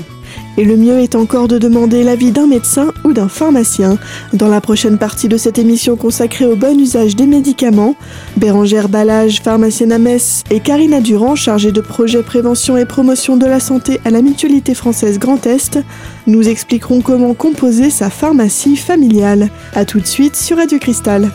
Et 0.56 0.64
le 0.64 0.78
mieux 0.78 1.00
est 1.00 1.14
encore 1.14 1.46
de 1.46 1.58
demander 1.58 2.02
l'avis 2.02 2.32
d'un 2.32 2.46
médecin 2.46 2.94
ou 3.04 3.12
d'un 3.12 3.28
pharmacien. 3.28 3.98
Dans 4.32 4.48
la 4.48 4.62
prochaine 4.62 4.96
partie 4.96 5.28
de 5.28 5.36
cette 5.36 5.58
émission 5.58 5.96
consacrée 5.96 6.46
au 6.46 6.56
bon 6.56 6.80
usage 6.80 7.14
des 7.14 7.26
médicaments, 7.26 7.94
Bérangère 8.38 8.88
Ballage, 8.88 9.42
pharmacienne 9.42 9.92
à 9.92 9.98
Metz, 9.98 10.42
et 10.50 10.60
Karina 10.60 11.02
Durand, 11.02 11.36
chargée 11.36 11.72
de 11.72 11.82
projet 11.82 12.22
prévention 12.22 12.78
et 12.78 12.86
promotion 12.86 13.36
de 13.36 13.44
la 13.44 13.60
santé 13.60 14.00
à 14.06 14.10
la 14.10 14.22
Mutualité 14.22 14.72
française 14.72 15.18
Grand 15.18 15.46
Est, 15.46 15.78
nous 16.26 16.48
expliqueront 16.48 17.02
comment 17.02 17.34
composer 17.34 17.90
sa 17.90 18.08
pharmacie 18.08 18.78
familiale. 18.78 19.50
A 19.74 19.84
tout 19.84 20.00
de 20.00 20.06
suite 20.06 20.36
sur 20.36 20.56
Radio 20.56 20.78
Cristal. 20.78 21.30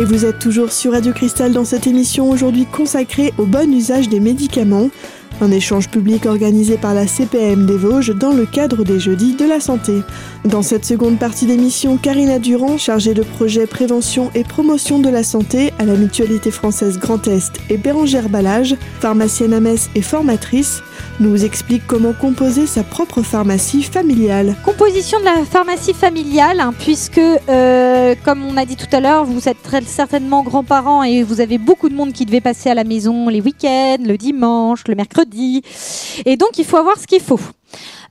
Et 0.00 0.04
vous 0.04 0.24
êtes 0.24 0.38
toujours 0.38 0.72
sur 0.72 0.92
Radio 0.92 1.12
Cristal 1.12 1.52
dans 1.52 1.66
cette 1.66 1.86
émission 1.86 2.30
aujourd'hui 2.30 2.64
consacrée 2.64 3.34
au 3.36 3.44
bon 3.44 3.70
usage 3.70 4.08
des 4.08 4.18
médicaments, 4.18 4.88
un 5.40 5.50
échange 5.50 5.88
public 5.88 6.26
organisé 6.26 6.76
par 6.76 6.94
la 6.94 7.06
CPM 7.06 7.66
des 7.66 7.76
Vosges 7.76 8.14
dans 8.14 8.32
le 8.32 8.46
cadre 8.46 8.84
des 8.84 9.00
Jeudis 9.00 9.34
de 9.34 9.44
la 9.44 9.60
Santé. 9.60 10.02
Dans 10.44 10.62
cette 10.62 10.84
seconde 10.84 11.18
partie 11.18 11.46
d'émission, 11.46 11.96
Karina 11.96 12.38
Durand, 12.38 12.78
chargée 12.78 13.14
de 13.14 13.22
projet 13.22 13.66
prévention 13.66 14.30
et 14.34 14.44
promotion 14.44 14.98
de 14.98 15.08
la 15.08 15.22
santé 15.22 15.72
à 15.78 15.84
la 15.84 15.94
Mutualité 15.94 16.50
française 16.50 16.98
Grand 16.98 17.26
Est, 17.26 17.52
et 17.68 17.76
Bérangère 17.76 18.28
Ballage, 18.28 18.76
pharmacienne 19.00 19.54
à 19.54 19.60
Metz 19.60 19.90
et 19.94 20.02
formatrice, 20.02 20.82
nous 21.20 21.44
explique 21.44 21.86
comment 21.86 22.12
composer 22.12 22.66
sa 22.66 22.82
propre 22.82 23.22
pharmacie 23.22 23.82
familiale. 23.82 24.54
Composition 24.64 25.20
de 25.20 25.24
la 25.24 25.44
pharmacie 25.44 25.94
familiale, 25.94 26.60
hein, 26.60 26.72
puisque, 26.78 27.18
euh, 27.18 28.14
comme 28.24 28.44
on 28.44 28.56
a 28.56 28.64
dit 28.64 28.76
tout 28.76 28.86
à 28.92 29.00
l'heure, 29.00 29.24
vous 29.24 29.48
êtes 29.48 29.62
très 29.62 29.82
certainement 29.82 30.42
grands-parents 30.42 31.02
et 31.02 31.22
vous 31.22 31.40
avez 31.40 31.58
beaucoup 31.58 31.88
de 31.88 31.94
monde 31.94 32.12
qui 32.12 32.24
devait 32.24 32.40
passer 32.40 32.70
à 32.70 32.74
la 32.74 32.84
maison 32.84 33.28
les 33.28 33.40
week-ends, 33.40 33.98
le 34.02 34.16
dimanche, 34.16 34.84
le 34.88 34.94
mercredi. 34.94 35.29
Et 36.24 36.36
donc, 36.36 36.58
il 36.58 36.64
faut 36.64 36.76
avoir 36.76 36.98
ce 36.98 37.06
qu'il 37.06 37.20
faut. 37.20 37.40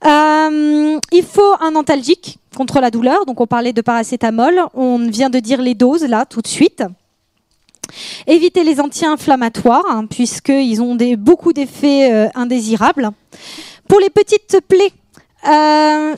Euh, 0.06 0.98
il 1.12 1.22
faut 1.22 1.54
un 1.60 1.74
antalgique 1.74 2.38
contre 2.56 2.80
la 2.80 2.90
douleur. 2.90 3.26
Donc, 3.26 3.40
on 3.40 3.46
parlait 3.46 3.72
de 3.72 3.80
paracétamol. 3.80 4.60
On 4.74 4.98
vient 4.98 5.30
de 5.30 5.38
dire 5.38 5.60
les 5.60 5.74
doses, 5.74 6.04
là, 6.04 6.24
tout 6.24 6.40
de 6.40 6.48
suite. 6.48 6.82
Éviter 8.26 8.62
les 8.64 8.80
anti-inflammatoires, 8.80 9.84
hein, 9.88 10.06
puisqu'ils 10.06 10.80
ont 10.80 10.96
beaucoup 11.18 11.52
d'effets 11.52 12.12
euh, 12.12 12.28
indésirables. 12.34 13.10
Pour 13.88 13.98
les 14.00 14.10
petites 14.10 14.58
plaies, 14.68 14.92
euh, 15.48 16.14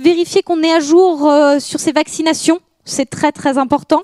vérifier 0.00 0.42
qu'on 0.42 0.62
est 0.62 0.72
à 0.72 0.80
jour 0.80 1.30
sur 1.58 1.80
ces 1.80 1.92
vaccinations, 1.92 2.60
c'est 2.88 3.06
très 3.06 3.32
très 3.32 3.58
important. 3.58 4.02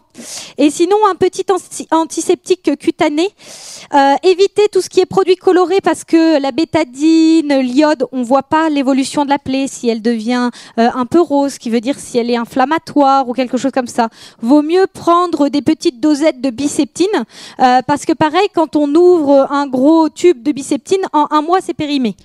Et 0.59 0.71
sinon, 0.71 0.97
un 1.11 1.15
petit 1.15 1.47
antiseptique 1.91 2.71
cutané. 2.79 3.29
Euh, 3.95 4.15
évitez 4.23 4.69
tout 4.71 4.81
ce 4.81 4.89
qui 4.89 5.01
est 5.01 5.07
produit 5.07 5.37
coloré 5.37 5.81
parce 5.83 6.05
que 6.05 6.41
la 6.41 6.53
bétadine, 6.53 7.61
l'iode, 7.61 8.07
on 8.13 8.23
voit 8.23 8.43
pas 8.43 8.69
l'évolution 8.69 9.25
de 9.25 9.31
la 9.31 9.39
plaie 9.39 9.67
si 9.69 9.89
elle 9.89 10.03
devient 10.03 10.51
euh, 10.79 10.89
un 10.95 11.07
peu 11.07 11.21
rose, 11.21 11.59
qui 11.59 11.71
veut 11.71 11.81
dire 11.81 11.99
si 11.99 12.19
elle 12.19 12.31
est 12.31 12.37
inflammatoire 12.37 13.29
ou 13.29 13.33
quelque 13.33 13.57
chose 13.57 13.73
comme 13.73 13.87
ça. 13.87 14.09
Vaut 14.41 14.63
mieux 14.63 14.87
prendre 14.87 15.49
des 15.49 15.63
petites 15.63 16.01
dosettes 16.01 16.41
de 16.41 16.51
biceptine 16.51 17.07
euh, 17.61 17.81
parce 17.87 18.05
que 18.05 18.13
pareil, 18.13 18.49
quand 18.55 18.77
on 18.77 18.95
ouvre 18.95 19.51
un 19.51 19.67
gros 19.67 20.09
tube 20.09 20.43
de 20.43 20.53
biceptine, 20.53 21.03
en 21.13 21.27
un 21.31 21.43
mois, 21.43 21.61
c'est 21.61 21.75
périmé. 21.75 22.17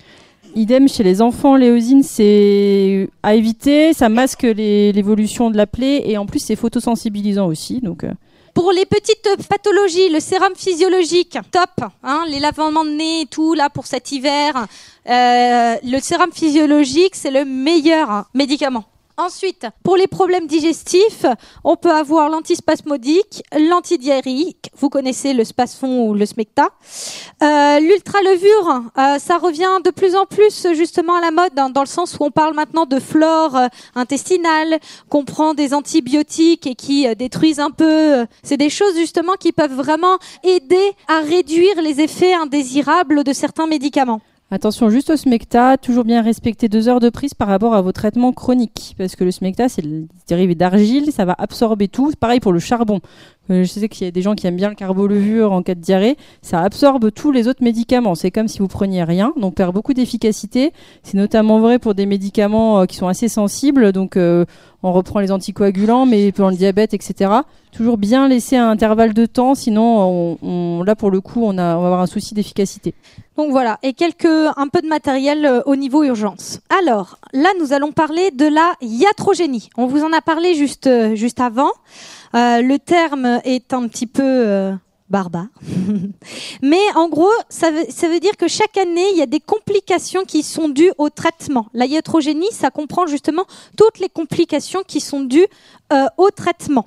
Idem 0.54 0.88
chez 0.88 1.02
les 1.02 1.22
enfants, 1.22 1.56
l'éosine, 1.56 2.02
c'est 2.02 3.08
à 3.22 3.34
éviter, 3.34 3.92
ça 3.92 4.08
masque 4.08 4.42
l'évolution 4.42 5.50
de 5.50 5.56
la 5.56 5.66
plaie 5.66 6.02
et 6.08 6.18
en 6.18 6.26
plus 6.26 6.40
c'est 6.40 6.56
photosensibilisant 6.56 7.46
aussi. 7.46 7.80
Donc, 7.80 8.04
euh. 8.04 8.12
Pour 8.54 8.72
les 8.72 8.84
petites 8.84 9.28
pathologies, 9.48 10.08
le 10.08 10.18
sérum 10.18 10.54
physiologique, 10.56 11.38
top. 11.52 11.88
Hein, 12.02 12.24
les 12.28 12.40
lavements 12.40 12.84
de 12.84 12.90
nez 12.90 13.20
et 13.22 13.26
tout, 13.26 13.54
là, 13.54 13.70
pour 13.70 13.86
cet 13.86 14.10
hiver. 14.10 14.66
Euh, 15.08 15.76
le 15.84 16.00
sérum 16.00 16.32
physiologique, 16.32 17.14
c'est 17.14 17.30
le 17.30 17.44
meilleur 17.44 18.24
médicament. 18.34 18.84
Ensuite, 19.20 19.66
pour 19.82 19.98
les 19.98 20.06
problèmes 20.06 20.46
digestifs, 20.46 21.26
on 21.62 21.76
peut 21.76 21.90
avoir 21.90 22.30
l'antispasmodique, 22.30 23.42
l'antidiarrhéique, 23.52 24.70
vous 24.78 24.88
connaissez 24.88 25.34
le 25.34 25.44
spasfon 25.44 26.08
ou 26.08 26.14
le 26.14 26.24
smecta. 26.24 26.70
Euh, 27.42 27.80
L'ultralevure, 27.80 28.84
euh, 28.96 29.18
ça 29.18 29.36
revient 29.36 29.68
de 29.84 29.90
plus 29.90 30.16
en 30.16 30.24
plus 30.24 30.66
justement 30.72 31.16
à 31.16 31.20
la 31.20 31.32
mode, 31.32 31.52
dans, 31.54 31.82
le 31.82 31.86
sens 31.86 32.16
où 32.18 32.24
on 32.24 32.30
parle 32.30 32.54
maintenant 32.54 32.86
de 32.86 32.98
flore 32.98 33.56
euh, 33.56 33.66
intestinale, 33.94 34.78
qu'on 35.10 35.26
prend 35.26 35.52
des 35.52 35.74
antibiotiques 35.74 36.66
et 36.66 36.74
qui 36.74 37.14
détruisent 37.14 37.60
un 37.60 37.70
peu. 37.70 38.24
C'est 38.42 38.56
des 38.56 38.70
choses 38.70 38.96
justement 38.96 39.34
qui 39.34 39.52
peuvent 39.52 39.74
vraiment 39.74 40.16
aider 40.44 40.92
à 41.08 41.20
réduire 41.20 41.82
les 41.82 42.00
effets 42.00 42.32
indésirables 42.32 43.22
de 43.22 43.34
certains 43.34 43.66
médicaments. 43.66 44.22
Attention 44.52 44.90
juste 44.90 45.10
au 45.10 45.16
smecta, 45.16 45.76
toujours 45.76 46.02
bien 46.02 46.22
respecter 46.22 46.68
deux 46.68 46.88
heures 46.88 46.98
de 46.98 47.08
prise 47.08 47.34
par 47.34 47.46
rapport 47.46 47.72
à 47.72 47.82
vos 47.82 47.92
traitements 47.92 48.32
chroniques, 48.32 48.96
parce 48.98 49.14
que 49.14 49.22
le 49.22 49.30
smecta 49.30 49.68
c'est 49.68 49.84
dérivé 50.26 50.56
d'argile, 50.56 51.12
ça 51.12 51.24
va 51.24 51.36
absorber 51.38 51.86
tout. 51.86 52.10
Pareil 52.18 52.40
pour 52.40 52.52
le 52.52 52.58
charbon. 52.58 52.98
Euh, 53.50 53.64
je 53.64 53.68
sais 53.68 53.88
qu'il 53.88 54.04
y 54.04 54.08
a 54.08 54.10
des 54.10 54.22
gens 54.22 54.34
qui 54.34 54.46
aiment 54.46 54.56
bien 54.56 54.68
le 54.68 54.74
carbolevure 54.74 55.52
en 55.52 55.62
cas 55.62 55.74
de 55.74 55.80
diarrhée, 55.80 56.16
ça 56.42 56.60
absorbe 56.60 57.10
tous 57.10 57.32
les 57.32 57.48
autres 57.48 57.62
médicaments. 57.62 58.14
C'est 58.14 58.30
comme 58.30 58.48
si 58.48 58.60
vous 58.60 58.68
preniez 58.68 59.04
rien, 59.04 59.32
donc 59.36 59.54
perd 59.54 59.74
beaucoup 59.74 59.94
d'efficacité. 59.94 60.72
C'est 61.02 61.16
notamment 61.16 61.60
vrai 61.60 61.78
pour 61.78 61.94
des 61.94 62.06
médicaments 62.06 62.80
euh, 62.80 62.86
qui 62.86 62.96
sont 62.96 63.08
assez 63.08 63.28
sensibles, 63.28 63.92
donc 63.92 64.16
euh, 64.16 64.44
on 64.82 64.92
reprend 64.92 65.20
les 65.20 65.32
anticoagulants, 65.32 66.06
mais 66.06 66.32
pour 66.32 66.50
le 66.50 66.56
diabète, 66.56 66.94
etc. 66.94 67.30
Toujours 67.72 67.98
bien 67.98 68.28
laisser 68.28 68.56
un 68.56 68.70
intervalle 68.70 69.14
de 69.14 69.26
temps, 69.26 69.54
sinon 69.54 70.36
on, 70.42 70.82
là 70.82 70.96
pour 70.96 71.10
le 71.10 71.20
coup 71.20 71.42
on, 71.44 71.58
a, 71.58 71.76
on 71.76 71.80
va 71.80 71.86
avoir 71.86 72.00
un 72.00 72.06
souci 72.06 72.34
d'efficacité. 72.34 72.94
Donc 73.36 73.50
voilà, 73.50 73.78
et 73.82 73.92
quelques 73.92 74.26
un 74.26 74.68
peu 74.68 74.80
de 74.80 74.88
matériel 74.88 75.62
au 75.66 75.76
niveau 75.76 76.02
urgence. 76.02 76.60
Alors 76.82 77.19
là, 77.32 77.50
nous 77.58 77.72
allons 77.72 77.92
parler 77.92 78.30
de 78.30 78.46
la 78.46 78.74
iatrogénie. 78.80 79.70
On 79.76 79.86
vous 79.86 80.02
en 80.02 80.12
a 80.12 80.20
parlé 80.20 80.54
juste 80.54 80.86
euh, 80.86 81.16
avant. 81.38 81.70
Euh, 82.34 82.62
le 82.62 82.78
terme 82.78 83.40
est 83.44 83.72
un 83.72 83.88
petit 83.88 84.06
peu 84.06 84.72
barbare, 85.08 85.48
mais 86.62 86.80
en 86.94 87.08
gros, 87.08 87.32
ça 87.48 87.70
veut, 87.70 88.20
dire 88.20 88.36
que 88.36 88.46
chaque 88.46 88.76
année, 88.76 89.06
il 89.12 89.18
y 89.18 89.22
a 89.22 89.26
des 89.26 89.40
complications 89.40 90.24
qui 90.24 90.42
sont 90.42 90.68
dues 90.68 90.92
au 90.98 91.10
traitement. 91.10 91.66
La 91.74 91.86
iatrogénie, 91.86 92.52
ça 92.52 92.70
comprend 92.70 93.06
justement 93.06 93.44
toutes 93.76 93.98
les 93.98 94.08
complications 94.08 94.82
qui 94.86 95.00
sont 95.00 95.22
dues 95.22 95.46
au 96.16 96.30
traitement. 96.30 96.86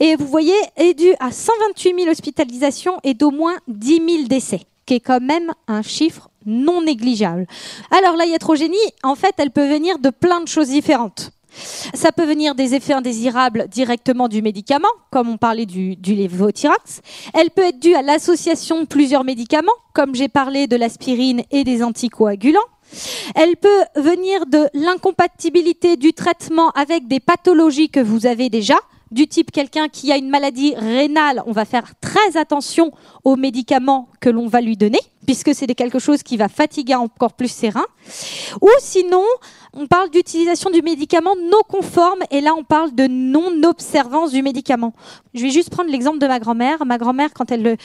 Et 0.00 0.16
vous 0.16 0.26
voyez, 0.26 0.54
est 0.76 0.94
dû 0.94 1.14
à 1.20 1.30
128 1.30 1.94
000 1.96 2.10
hospitalisations 2.10 2.98
et 3.04 3.14
d'au 3.14 3.30
moins 3.30 3.56
10 3.68 4.02
000 4.16 4.28
décès 4.28 4.62
qui 4.90 4.94
est 4.96 4.98
quand 4.98 5.20
même 5.20 5.52
un 5.68 5.82
chiffre 5.82 6.30
non 6.44 6.82
négligeable. 6.82 7.46
Alors 7.96 8.16
la 8.16 8.26
iatrogénie, 8.26 8.76
en 9.04 9.14
fait, 9.14 9.34
elle 9.38 9.52
peut 9.52 9.68
venir 9.68 10.00
de 10.00 10.10
plein 10.10 10.40
de 10.40 10.48
choses 10.48 10.70
différentes. 10.70 11.30
Ça 11.94 12.10
peut 12.10 12.24
venir 12.24 12.56
des 12.56 12.74
effets 12.74 12.94
indésirables 12.94 13.68
directement 13.68 14.26
du 14.26 14.42
médicament, 14.42 14.88
comme 15.12 15.28
on 15.28 15.36
parlait 15.36 15.64
du, 15.64 15.94
du. 15.94 16.14
Elle 16.14 17.50
peut 17.50 17.62
être 17.62 17.78
due 17.78 17.94
à 17.94 18.02
l'association 18.02 18.80
de 18.80 18.86
plusieurs 18.86 19.22
médicaments, 19.22 19.78
comme 19.92 20.16
j'ai 20.16 20.28
parlé 20.28 20.66
de 20.66 20.74
l'aspirine 20.74 21.44
et 21.52 21.62
des 21.62 21.84
anticoagulants. 21.84 22.58
Elle 23.36 23.56
peut 23.58 23.84
venir 23.94 24.44
de 24.46 24.66
l'incompatibilité 24.74 25.96
du 25.96 26.14
traitement 26.14 26.70
avec 26.70 27.06
des 27.06 27.20
pathologies 27.20 27.90
que 27.90 28.00
vous 28.00 28.26
avez 28.26 28.48
déjà, 28.50 28.80
du 29.10 29.26
type 29.26 29.50
quelqu'un 29.50 29.88
qui 29.88 30.12
a 30.12 30.16
une 30.16 30.28
maladie 30.28 30.74
rénale, 30.76 31.42
on 31.46 31.52
va 31.52 31.64
faire 31.64 31.92
très 32.00 32.36
attention 32.36 32.92
aux 33.24 33.36
médicaments 33.36 34.08
que 34.20 34.30
l'on 34.30 34.46
va 34.46 34.60
lui 34.60 34.76
donner, 34.76 35.00
puisque 35.26 35.54
c'est 35.54 35.66
quelque 35.74 35.98
chose 35.98 36.22
qui 36.22 36.36
va 36.36 36.48
fatiguer 36.48 36.94
encore 36.94 37.32
plus 37.32 37.50
ses 37.50 37.70
reins. 37.70 37.86
Ou 38.60 38.68
sinon, 38.80 39.24
on 39.72 39.86
parle 39.86 40.10
d'utilisation 40.10 40.70
du 40.70 40.82
médicament 40.82 41.34
non 41.36 41.60
conforme, 41.68 42.20
et 42.30 42.40
là 42.40 42.54
on 42.56 42.64
parle 42.64 42.94
de 42.94 43.06
non-observance 43.08 44.32
du 44.32 44.42
médicament. 44.42 44.92
Je 45.34 45.42
vais 45.42 45.50
juste 45.50 45.70
prendre 45.70 45.90
l'exemple 45.90 46.18
de 46.18 46.26
ma 46.26 46.38
grand-mère. 46.38 46.84
Ma 46.86 46.98
grand-mère, 46.98 47.30
quand 47.34 47.50
elle, 47.50 47.76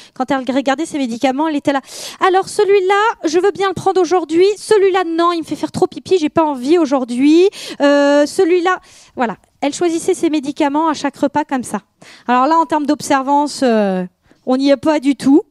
regardait 0.51 0.85
ses 0.85 0.97
médicaments, 0.97 1.47
elle 1.47 1.55
était 1.55 1.73
là. 1.73 1.81
Alors 2.25 2.49
celui-là, 2.49 3.29
je 3.29 3.39
veux 3.39 3.51
bien 3.51 3.67
le 3.67 3.73
prendre 3.73 4.01
aujourd'hui. 4.01 4.47
Celui-là, 4.57 5.03
non, 5.05 5.31
il 5.31 5.39
me 5.39 5.45
fait 5.45 5.55
faire 5.55 5.71
trop 5.71 5.87
pipi, 5.87 6.17
j'ai 6.19 6.29
pas 6.29 6.43
envie 6.43 6.77
aujourd'hui. 6.77 7.49
Euh, 7.81 8.25
celui-là, 8.25 8.79
voilà 9.15 9.37
elle 9.65 9.73
choisissait 9.73 10.13
ses 10.13 10.29
médicaments 10.29 10.89
à 10.89 10.93
chaque 10.93 11.17
repas 11.17 11.43
comme 11.43 11.63
ça. 11.63 11.81
Alors 12.27 12.45
là, 12.45 12.55
en 12.57 12.67
termes 12.67 12.85
d'observance, 12.85 13.61
euh, 13.63 14.05
on 14.45 14.57
n'y 14.57 14.69
est 14.69 14.77
pas 14.77 14.99
du 14.99 15.15
tout. 15.15 15.41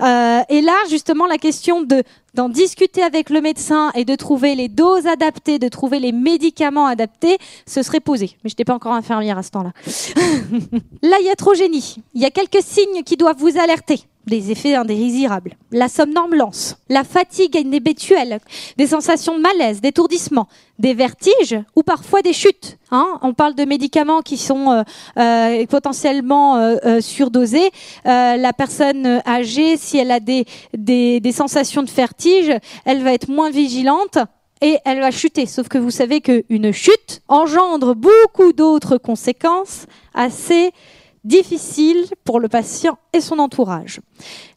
Euh, 0.00 0.40
et 0.48 0.62
là, 0.62 0.72
justement, 0.88 1.26
la 1.26 1.36
question 1.36 1.82
de 1.82 2.02
d'en 2.34 2.48
discuter 2.48 3.02
avec 3.02 3.28
le 3.28 3.42
médecin 3.42 3.90
et 3.94 4.06
de 4.06 4.14
trouver 4.14 4.54
les 4.54 4.68
doses 4.68 5.06
adaptées, 5.06 5.58
de 5.58 5.68
trouver 5.68 6.00
les 6.00 6.12
médicaments 6.12 6.86
adaptés, 6.86 7.36
ce 7.66 7.82
serait 7.82 8.00
posé. 8.00 8.30
Mais 8.42 8.48
je 8.48 8.54
n'étais 8.54 8.64
pas 8.64 8.74
encore 8.74 8.94
infirmière 8.94 9.36
à 9.36 9.42
ce 9.42 9.50
temps-là. 9.50 9.72
la 11.02 11.20
iatrogénie. 11.20 11.96
Il 12.14 12.22
y 12.22 12.24
a 12.24 12.30
quelques 12.30 12.62
signes 12.62 13.02
qui 13.04 13.18
doivent 13.18 13.36
vous 13.36 13.58
alerter 13.58 14.00
des 14.26 14.50
effets 14.50 14.74
indésirables, 14.74 15.56
la 15.70 15.88
somnambulance, 15.88 16.76
la 16.88 17.04
fatigue 17.04 17.56
inhabituelle, 17.56 18.40
des 18.76 18.86
sensations 18.86 19.36
de 19.36 19.40
malaise, 19.40 19.80
d'étourdissement, 19.80 20.48
des 20.78 20.94
vertiges 20.94 21.58
ou 21.74 21.82
parfois 21.82 22.22
des 22.22 22.32
chutes. 22.32 22.78
Hein. 22.90 23.18
On 23.22 23.34
parle 23.34 23.54
de 23.54 23.64
médicaments 23.64 24.22
qui 24.22 24.36
sont 24.36 24.70
euh, 24.70 24.82
euh, 25.18 25.66
potentiellement 25.66 26.56
euh, 26.56 27.00
surdosés. 27.00 27.70
la 28.04 28.52
personne 28.52 29.22
âgée, 29.26 29.76
si 29.76 29.98
elle 29.98 30.10
a 30.10 30.20
des, 30.20 30.44
des, 30.76 31.20
des 31.20 31.32
sensations 31.32 31.82
de 31.82 31.90
vertige, 31.90 32.52
elle 32.84 33.02
va 33.02 33.12
être 33.12 33.28
moins 33.28 33.50
vigilante 33.50 34.18
et 34.60 34.78
elle 34.84 35.00
va 35.00 35.10
chuter. 35.10 35.46
Sauf 35.46 35.68
que 35.68 35.78
vous 35.78 35.90
savez 35.90 36.20
qu'une 36.20 36.72
chute 36.72 37.22
engendre 37.28 37.94
beaucoup 37.94 38.52
d'autres 38.52 38.96
conséquences 38.96 39.86
assez 40.14 40.72
difficile 41.24 42.04
pour 42.24 42.40
le 42.40 42.48
patient 42.48 42.98
et 43.12 43.20
son 43.20 43.38
entourage. 43.38 44.00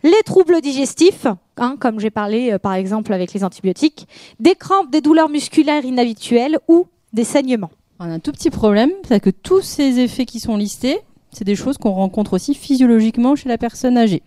Les 0.04 0.22
troubles 0.26 0.62
digestifs, 0.62 1.28
hein, 1.58 1.78
comme 1.80 2.00
j'ai 2.00 2.10
parlé 2.10 2.54
euh, 2.54 2.60
par 2.60 2.74
exemple 2.74 3.14
avec 3.14 3.34
les 3.34 3.44
antibiotiques, 3.44 4.08
des 4.40 4.56
crampes, 4.56 4.92
des 4.92 5.02
douleurs 5.02 5.30
musculaires 5.30 5.86
inhabituelles 5.86 6.60
ou 6.68 6.88
des 7.14 7.24
saignements. 7.24 7.72
On 8.00 8.06
a 8.06 8.14
un 8.14 8.20
tout 8.20 8.32
petit 8.32 8.50
problème, 8.50 8.92
c'est 9.08 9.20
que 9.20 9.30
tous 9.30 9.62
ces 9.62 10.00
effets 10.00 10.26
qui 10.26 10.40
sont 10.40 10.58
listés, 10.58 11.00
c'est 11.32 11.46
des 11.46 11.56
choses 11.56 11.78
qu'on 11.78 11.92
rencontre 11.92 12.34
aussi 12.34 12.54
physiologiquement 12.54 13.36
chez 13.36 13.50
la 13.50 13.58
personne 13.58 13.98
âgée. 13.98 14.22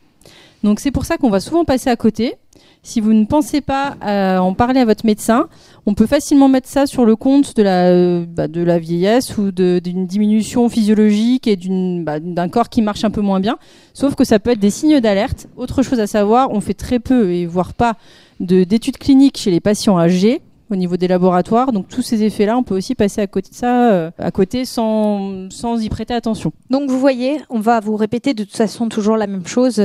Donc 0.63 0.81
c'est 0.81 0.91
pour 0.91 1.05
ça 1.05 1.17
qu'on 1.17 1.31
va 1.31 1.41
souvent 1.41 1.65
passer 1.65 1.91
à 1.91 1.97
côté. 1.97 2.37
Si 2.83 3.01
vous 3.01 3.13
ne 3.13 3.25
pensez 3.25 3.61
pas 3.61 3.97
à 4.01 4.41
en 4.41 4.55
parler 4.55 4.81
à 4.81 4.85
votre 4.85 5.05
médecin, 5.05 5.49
on 5.89 5.95
peut 5.95 6.07
facilement 6.07 6.49
mettre 6.49 6.69
ça 6.69 6.87
sur 6.87 7.07
le 7.07 7.17
compte 7.17 7.57
de 7.57 7.63
la, 7.63 7.87
euh, 7.87 8.27
bah, 8.29 8.47
de 8.47 8.63
la 8.63 8.79
vieillesse 8.79 9.39
ou 9.39 9.53
d'une 9.53 10.07
diminution 10.07 10.69
physiologique 10.69 11.47
et 11.47 11.59
bah, 12.03 12.21
d'un 12.21 12.51
corps 12.51 12.69
qui 12.69 12.83
marche 12.83 13.05
un 13.05 13.11
peu 13.11 13.23
moins 13.23 13.41
bien. 13.41 13.57
Sauf 13.95 14.15
que 14.15 14.25
ça 14.25 14.39
peut 14.39 14.51
être 14.51 14.59
des 14.59 14.69
signes 14.69 15.01
d'alerte. 15.01 15.47
Autre 15.57 15.83
chose 15.83 15.99
à 15.99 16.07
savoir, 16.07 16.51
on 16.53 16.61
fait 16.61 16.75
très 16.75 16.99
peu 16.99 17.33
et 17.33 17.47
voire 17.47 17.73
pas 17.73 17.95
d'études 18.39 18.99
cliniques 18.99 19.39
chez 19.39 19.51
les 19.51 19.61
patients 19.61 19.99
âgés 19.99 20.43
au 20.71 20.77
niveau 20.77 20.99
des 20.99 21.09
laboratoires. 21.09 21.73
Donc 21.73 21.89
tous 21.89 22.03
ces 22.03 22.23
effets-là, 22.23 22.59
on 22.59 22.65
peut 22.65 22.77
aussi 22.77 22.95
passer 22.95 23.23
à 23.23 23.27
côté 23.27 23.49
de 23.49 23.55
ça, 23.55 23.91
euh, 23.91 24.11
à 24.19 24.31
côté 24.31 24.67
sans, 24.67 25.49
sans 25.49 25.81
y 25.83 25.89
prêter 25.89 26.13
attention. 26.13 26.53
Donc 26.69 26.91
vous 26.91 27.01
voyez, 27.01 27.41
on 27.49 27.61
va 27.61 27.81
vous 27.81 27.97
répéter 27.97 28.35
de 28.35 28.45
toute 28.45 28.59
façon 28.59 28.91
toujours 28.91 29.17
la 29.17 29.27
même 29.27 29.47
chose. 29.47 29.83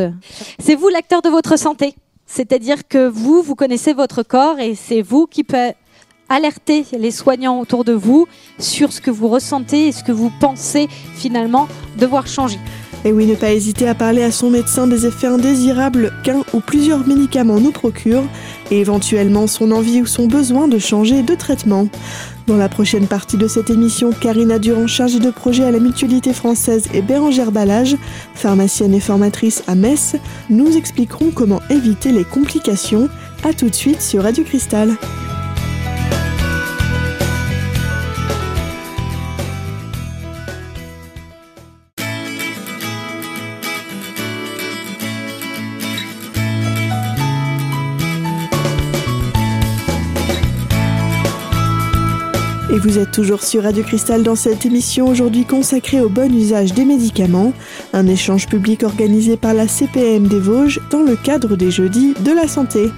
C'est 0.59 0.75
vous 0.75 0.89
l'acteur 0.89 1.21
de 1.21 1.29
votre 1.29 1.57
santé. 1.57 1.95
C'est-à-dire 2.25 2.87
que 2.87 3.07
vous, 3.07 3.41
vous 3.41 3.55
connaissez 3.55 3.93
votre 3.93 4.23
corps 4.23 4.59
et 4.59 4.75
c'est 4.75 5.01
vous 5.01 5.27
qui 5.27 5.43
pouvez 5.45 5.75
alerter 6.29 6.85
les 6.97 7.11
soignants 7.11 7.59
autour 7.59 7.83
de 7.83 7.93
vous 7.93 8.27
sur 8.59 8.91
ce 8.91 9.01
que 9.01 9.11
vous 9.11 9.27
ressentez 9.27 9.87
et 9.87 9.91
ce 9.91 10.03
que 10.03 10.11
vous 10.11 10.31
pensez 10.39 10.87
finalement 11.15 11.67
devoir 11.97 12.27
changer. 12.27 12.59
Et 13.05 13.11
oui, 13.11 13.25
ne 13.25 13.35
pas 13.35 13.51
hésiter 13.51 13.87
à 13.89 13.95
parler 13.95 14.23
à 14.23 14.31
son 14.31 14.49
médecin 14.49 14.87
des 14.87 15.05
effets 15.05 15.27
indésirables 15.27 16.13
qu'un 16.23 16.41
ou 16.53 16.61
plusieurs 16.61 17.05
médicaments 17.05 17.59
nous 17.59 17.71
procurent 17.71 18.23
et 18.71 18.79
éventuellement 18.79 19.45
son 19.45 19.71
envie 19.71 20.01
ou 20.01 20.05
son 20.05 20.27
besoin 20.27 20.69
de 20.69 20.79
changer 20.79 21.21
de 21.21 21.35
traitement. 21.35 21.89
Dans 22.47 22.55
la 22.55 22.69
prochaine 22.69 23.07
partie 23.07 23.35
de 23.35 23.47
cette 23.47 23.69
émission, 23.69 24.11
Karina 24.11 24.57
Durand, 24.57 24.87
chargée 24.87 25.19
de 25.19 25.31
projet 25.31 25.65
à 25.65 25.71
la 25.71 25.79
Mutualité 25.79 26.33
française, 26.33 26.87
et 26.93 27.01
Bérangère 27.01 27.51
Ballage, 27.51 27.97
pharmacienne 28.35 28.93
et 28.93 29.01
formatrice 29.01 29.63
à 29.67 29.75
Metz, 29.75 30.15
nous 30.49 30.77
expliqueront 30.77 31.31
comment 31.31 31.61
éviter 31.69 32.11
les 32.11 32.25
complications. 32.25 33.09
A 33.43 33.53
tout 33.53 33.69
de 33.69 33.75
suite 33.75 34.01
sur 34.01 34.23
Radio 34.23 34.45
Cristal. 34.45 34.95
Vous 52.83 52.99
êtes 52.99 53.11
toujours 53.11 53.43
sur 53.43 53.63
Radio 53.63 53.81
Cristal 53.81 54.23
dans 54.23 54.35
cette 54.35 54.65
émission 54.65 55.07
aujourd'hui 55.07 55.45
consacrée 55.45 56.01
au 56.01 56.09
bon 56.09 56.35
usage 56.35 56.73
des 56.73 56.83
médicaments, 56.83 57.53
un 57.93 58.07
échange 58.07 58.47
public 58.47 58.83
organisé 58.83 59.37
par 59.37 59.53
la 59.53 59.69
CPM 59.69 60.27
des 60.27 60.39
Vosges 60.39 60.81
dans 60.91 61.01
le 61.01 61.15
cadre 61.15 61.55
des 61.55 61.71
Jeudis 61.71 62.13
de 62.19 62.31
la 62.33 62.45
Santé. 62.45 62.89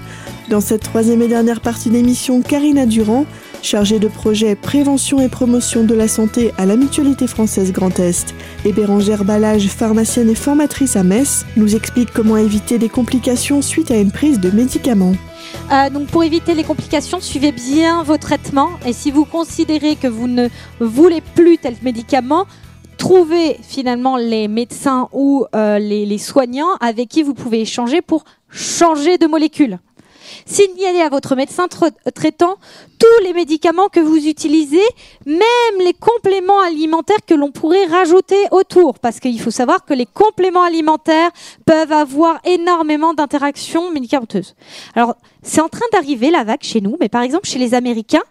Dans 0.50 0.60
cette 0.60 0.82
troisième 0.82 1.22
et 1.22 1.28
dernière 1.28 1.62
partie 1.62 1.92
d'émission, 1.92 2.42
Karina 2.42 2.88
Durand, 2.88 3.28
chargée 3.62 4.00
de 4.00 4.08
projet 4.08 4.56
prévention 4.56 5.20
et 5.20 5.30
promotion 5.30 5.84
de 5.84 5.94
la 5.94 6.08
santé 6.08 6.52
à 6.58 6.66
la 6.66 6.78
Mutualité 6.78 7.28
française 7.28 7.72
Grand 7.72 8.00
Est, 8.00 8.34
et 8.66 8.74
Bérangère 8.74 9.24
Ballage, 9.24 9.68
pharmacienne 9.68 10.32
et 10.32 10.36
formatrice 10.36 10.96
à 10.96 11.04
Metz, 11.04 11.46
nous 11.58 11.76
explique 11.76 12.12
comment 12.12 12.38
éviter 12.38 12.80
des 12.80 12.90
complications 12.90 13.62
suite 13.62 13.92
à 13.92 13.98
une 13.98 14.12
prise 14.12 14.40
de 14.40 14.50
médicaments. 14.50 15.14
Euh, 15.72 15.90
donc 15.90 16.08
pour 16.08 16.24
éviter 16.24 16.54
les 16.54 16.64
complications, 16.64 17.20
suivez 17.20 17.52
bien 17.52 18.04
vos 18.04 18.18
traitements 18.18 18.72
et 18.86 18.94
si 18.94 19.12
vous 19.12 19.26
considérez 19.26 19.96
que 19.96 20.08
vous 20.08 20.28
ne 20.28 20.48
voulez 20.80 21.22
plus 21.22 21.58
tel 21.58 21.76
médicament, 21.82 22.46
trouvez 22.98 23.58
finalement 23.62 24.18
les 24.18 24.48
médecins 24.48 25.10
ou 25.12 25.46
euh, 25.56 25.80
les, 25.80 26.06
les 26.06 26.18
soignants 26.18 26.76
avec 26.80 27.10
qui 27.10 27.24
vous 27.24 27.34
pouvez 27.34 27.62
échanger 27.62 28.02
pour 28.02 28.24
changer 28.50 29.18
de 29.18 29.28
molécule. 29.28 29.80
Signalez 30.48 31.02
à 31.02 31.10
votre 31.10 31.36
médecin 31.36 31.68
traitant 31.68 32.58
tous 33.00 33.24
les 33.24 33.34
médicaments 33.34 33.90
que 33.90 34.00
vous 34.00 34.28
utilisez, 34.28 34.86
même 35.26 35.40
les 35.80 35.94
compléments 35.94 36.62
alimentaires 36.62 37.26
que 37.26 37.34
l'on 37.34 37.52
pourrait 37.52 37.86
rajouter 37.86 38.38
autour, 38.52 39.00
parce 39.00 39.20
qu'il 39.20 39.42
faut 39.42 39.50
savoir 39.50 39.86
que 39.86 39.96
les 39.96 40.06
compléments 40.06 40.62
alimentaires 40.62 41.32
peuvent 41.66 41.92
avoir 41.92 42.40
énormément 42.46 43.16
d'interactions 43.16 43.92
médicamenteuses. 43.92 44.56
Alors, 44.94 45.16
c'est 45.42 45.62
en 45.62 45.70
train 45.70 45.86
d'arriver 45.92 46.30
la 46.30 46.44
vague 46.44 46.62
chez 46.62 46.80
nous, 46.80 46.96
mais 47.00 47.10
par 47.10 47.24
exemple 47.24 47.48
chez 47.48 47.60
les 47.60 47.74
Américains, 47.74 48.24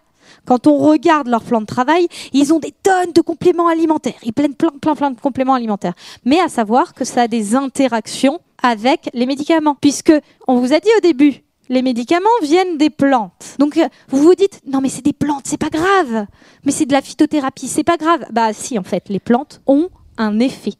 quand 0.45 0.67
on 0.67 0.77
regarde 0.77 1.27
leur 1.27 1.43
plan 1.43 1.59
de 1.59 1.65
travail, 1.65 2.07
ils 2.31 2.53
ont 2.53 2.59
des 2.59 2.73
tonnes 2.83 3.11
de 3.13 3.21
compléments 3.21 3.67
alimentaires. 3.67 4.19
Ils 4.23 4.33
prennent 4.33 4.55
plein, 4.55 4.69
plein, 4.69 4.95
plein 4.95 5.11
de 5.11 5.19
compléments 5.19 5.55
alimentaires. 5.55 5.95
Mais 6.23 6.39
à 6.39 6.49
savoir 6.49 6.93
que 6.93 7.03
ça 7.03 7.23
a 7.23 7.27
des 7.27 7.55
interactions 7.55 8.39
avec 8.61 9.09
les 9.13 9.25
médicaments. 9.25 9.75
Puisque, 9.79 10.13
on 10.47 10.59
vous 10.59 10.73
a 10.73 10.79
dit 10.79 10.89
au 10.97 11.01
début, 11.01 11.44
les 11.69 11.81
médicaments 11.81 12.29
viennent 12.41 12.77
des 12.77 12.89
plantes. 12.89 13.55
Donc 13.59 13.77
euh, 13.77 13.87
vous 14.09 14.21
vous 14.21 14.35
dites 14.35 14.61
non 14.71 14.81
mais 14.81 14.89
c'est 14.89 15.03
des 15.05 15.13
plantes, 15.13 15.43
c'est 15.45 15.59
pas 15.59 15.69
grave. 15.69 16.27
Mais 16.65 16.71
c'est 16.71 16.85
de 16.85 16.93
la 16.93 17.01
phytothérapie, 17.01 17.67
c'est 17.67 17.83
pas 17.83 17.97
grave. 17.97 18.25
Bah 18.31 18.53
si 18.53 18.77
en 18.77 18.83
fait, 18.83 19.09
les 19.09 19.19
plantes 19.19 19.61
ont 19.67 19.89
un 20.17 20.39
effet. 20.39 20.73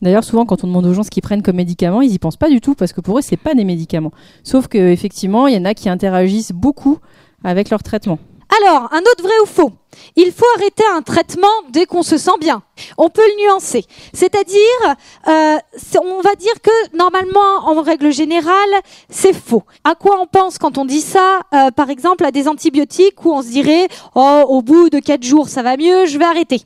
D'ailleurs, 0.00 0.24
souvent, 0.24 0.44
quand 0.44 0.64
on 0.64 0.66
demande 0.66 0.86
aux 0.86 0.94
gens 0.94 1.04
ce 1.04 1.10
qu'ils 1.10 1.22
prennent 1.22 1.42
comme 1.42 1.56
médicaments, 1.56 2.02
ils 2.02 2.12
y 2.12 2.18
pensent 2.18 2.36
pas 2.36 2.50
du 2.50 2.60
tout 2.60 2.74
parce 2.74 2.92
que 2.92 3.00
pour 3.00 3.18
eux, 3.18 3.22
c'est 3.22 3.36
pas 3.36 3.54
des 3.54 3.64
médicaments. 3.64 4.10
Sauf 4.42 4.66
qu'effectivement, 4.66 5.46
il 5.46 5.54
y 5.54 5.58
en 5.58 5.64
a 5.64 5.74
qui 5.74 5.88
interagissent 5.88 6.50
beaucoup 6.50 6.98
avec 7.44 7.70
leur 7.70 7.84
traitement. 7.84 8.18
Alors, 8.60 8.88
un 8.92 9.00
autre 9.00 9.22
vrai 9.22 9.32
ou 9.42 9.46
faux? 9.46 9.72
Il 10.16 10.30
faut 10.32 10.46
arrêter 10.56 10.84
un 10.92 11.00
traitement 11.00 11.46
dès 11.70 11.86
qu'on 11.86 12.02
se 12.02 12.18
sent 12.18 12.38
bien. 12.38 12.62
On 12.98 13.08
peut 13.08 13.22
le 13.22 13.44
nuancer. 13.44 13.84
C'est-à-dire, 14.12 14.96
euh, 15.28 15.58
on 16.02 16.20
va 16.20 16.34
dire 16.34 16.54
que 16.62 16.96
normalement, 16.96 17.64
en 17.64 17.80
règle 17.80 18.12
générale, 18.12 18.74
c'est 19.08 19.32
faux. 19.32 19.62
À 19.84 19.94
quoi 19.94 20.20
on 20.20 20.26
pense 20.26 20.58
quand 20.58 20.76
on 20.76 20.84
dit 20.84 21.00
ça? 21.00 21.40
Euh, 21.54 21.70
Par 21.70 21.88
exemple, 21.88 22.24
à 22.24 22.30
des 22.30 22.46
antibiotiques 22.48 23.24
où 23.24 23.32
on 23.32 23.42
se 23.42 23.48
dirait, 23.48 23.88
oh, 24.14 24.44
au 24.48 24.60
bout 24.60 24.90
de 24.90 24.98
quatre 24.98 25.22
jours, 25.22 25.48
ça 25.48 25.62
va 25.62 25.76
mieux, 25.76 26.04
je 26.06 26.18
vais 26.18 26.24
arrêter. 26.24 26.62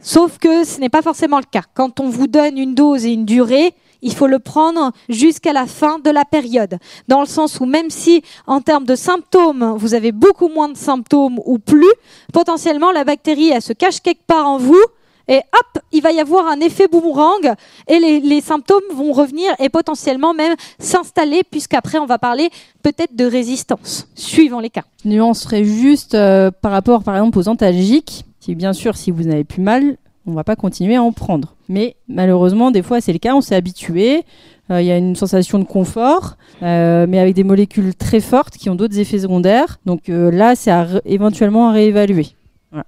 Sauf 0.00 0.38
que 0.38 0.64
ce 0.64 0.80
n'est 0.80 0.88
pas 0.88 1.02
forcément 1.02 1.38
le 1.38 1.46
cas. 1.50 1.62
Quand 1.74 2.00
on 2.00 2.08
vous 2.08 2.26
donne 2.26 2.58
une 2.58 2.74
dose 2.74 3.04
et 3.04 3.12
une 3.12 3.26
durée, 3.26 3.74
il 4.02 4.14
faut 4.14 4.26
le 4.26 4.38
prendre 4.38 4.92
jusqu'à 5.08 5.52
la 5.52 5.66
fin 5.66 5.98
de 5.98 6.10
la 6.10 6.24
période. 6.24 6.78
Dans 7.08 7.20
le 7.20 7.26
sens 7.26 7.60
où 7.60 7.66
même 7.66 7.90
si 7.90 8.22
en 8.46 8.60
termes 8.60 8.84
de 8.84 8.94
symptômes, 8.94 9.74
vous 9.76 9.94
avez 9.94 10.12
beaucoup 10.12 10.48
moins 10.48 10.68
de 10.68 10.76
symptômes 10.76 11.40
ou 11.44 11.58
plus, 11.58 11.92
potentiellement 12.32 12.92
la 12.92 13.04
bactérie, 13.04 13.50
elle 13.50 13.62
se 13.62 13.72
cache 13.72 14.00
quelque 14.00 14.26
part 14.26 14.46
en 14.46 14.58
vous. 14.58 14.82
Et 15.30 15.36
hop, 15.36 15.82
il 15.92 16.00
va 16.00 16.10
y 16.10 16.20
avoir 16.20 16.46
un 16.46 16.58
effet 16.60 16.88
boomerang 16.88 17.54
et 17.86 17.98
les, 17.98 18.40
symptômes 18.40 18.80
vont 18.94 19.12
revenir 19.12 19.54
et 19.58 19.68
potentiellement 19.68 20.32
même 20.32 20.54
s'installer 20.78 21.42
puisqu'après 21.44 21.98
on 21.98 22.06
va 22.06 22.18
parler 22.18 22.48
peut-être 22.82 23.14
de 23.14 23.26
résistance, 23.26 24.08
suivant 24.14 24.58
les 24.58 24.70
cas. 24.70 24.84
Nuance 25.04 25.40
serait 25.40 25.64
juste 25.64 26.14
euh, 26.14 26.50
par 26.50 26.72
rapport 26.72 27.04
par 27.04 27.14
exemple 27.14 27.38
aux 27.38 27.48
antalgiques. 27.48 28.24
Si 28.40 28.54
bien 28.54 28.72
sûr 28.72 28.96
si 28.96 29.10
vous 29.10 29.24
n'avez 29.24 29.44
plus 29.44 29.60
mal, 29.60 29.98
on 30.28 30.34
va 30.34 30.44
pas 30.44 30.56
continuer 30.56 30.96
à 30.96 31.02
en 31.02 31.12
prendre. 31.12 31.54
Mais 31.68 31.96
malheureusement, 32.06 32.70
des 32.70 32.82
fois, 32.82 33.00
c'est 33.00 33.12
le 33.12 33.18
cas, 33.18 33.34
on 33.34 33.40
s'est 33.40 33.56
habitué. 33.56 34.24
Euh, 34.70 34.82
il 34.82 34.86
y 34.86 34.92
a 34.92 34.98
une 34.98 35.16
sensation 35.16 35.58
de 35.58 35.64
confort, 35.64 36.36
euh, 36.62 37.06
mais 37.08 37.18
avec 37.18 37.34
des 37.34 37.44
molécules 37.44 37.94
très 37.94 38.20
fortes 38.20 38.56
qui 38.58 38.68
ont 38.68 38.74
d'autres 38.74 38.98
effets 38.98 39.20
secondaires. 39.20 39.78
Donc 39.86 40.08
euh, 40.08 40.30
là, 40.30 40.54
c'est 40.54 40.72
éventuellement 41.06 41.70
à 41.70 41.72
réévaluer 41.72 42.26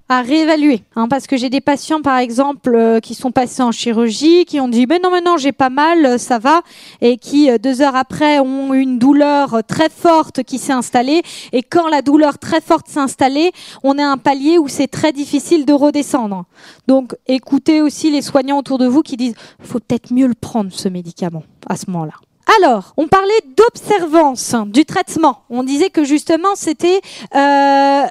à 0.09 0.23
réévaluer. 0.23 0.83
Hein, 0.95 1.09
parce 1.09 1.27
que 1.27 1.37
j'ai 1.37 1.49
des 1.49 1.61
patients, 1.61 2.03
par 2.03 2.19
exemple, 2.19 2.75
euh, 2.75 3.01
qui 3.01 3.15
sont 3.15 3.33
passés 3.33 3.63
en 3.63 3.73
chirurgie, 3.73 4.45
qui 4.45 4.61
ont 4.61 4.69
dit 4.69 4.87
mais 4.87 4.99
non, 4.99 5.11
mais 5.11 5.21
non, 5.21 5.37
j'ai 5.37 5.53
pas 5.53 5.71
mal, 5.71 6.05
euh, 6.05 6.19
ça 6.19 6.39
va, 6.39 6.63
et 7.01 7.17
qui 7.17 7.51
euh, 7.51 7.59
deux 7.59 7.81
heures 7.81 7.97
après 7.97 8.41
ont 8.41 8.75
une 8.75 8.99
douleur 8.99 9.63
très 9.67 9.89
forte 9.89 10.43
qui 10.43 10.59
s'est 10.59 10.73
installée. 10.73 11.23
Et 11.53 11.63
quand 11.63 11.89
la 11.89 12.03
douleur 12.03 12.39
très 12.39 12.61
forte 12.61 12.89
s'est 12.89 13.01
installée, 13.01 13.53
on 13.83 13.97
est 13.99 14.03
à 14.03 14.11
un 14.11 14.19
palier 14.19 14.59
où 14.59 14.69
c'est 14.69 14.89
très 14.89 15.13
difficile 15.13 15.65
de 15.65 15.73
redescendre. 15.73 16.45
Donc, 16.87 17.15
écoutez 17.27 17.81
aussi 17.81 18.11
les 18.11 18.23
soignants 18.23 18.59
autour 18.59 18.79
de 18.79 18.87
vous 18.87 19.03
qui 19.03 19.17
disent 19.17 19.35
faut 19.63 19.81
peut-être 19.81 20.13
mieux 20.13 20.27
le 20.27 20.35
prendre 20.35 20.71
ce 20.73 20.89
médicament 20.89 21.43
à 21.69 21.77
ce 21.77 21.91
moment-là. 21.91 22.15
Alors, 22.59 22.95
on 22.97 23.07
parlait 23.07 23.41
d'observance 23.57 24.55
du 24.67 24.85
traitement. 24.85 25.43
On 25.51 25.63
disait 25.63 25.91
que 25.91 26.05
justement, 26.05 26.55
c'était 26.57 27.01
euh, 27.35 28.07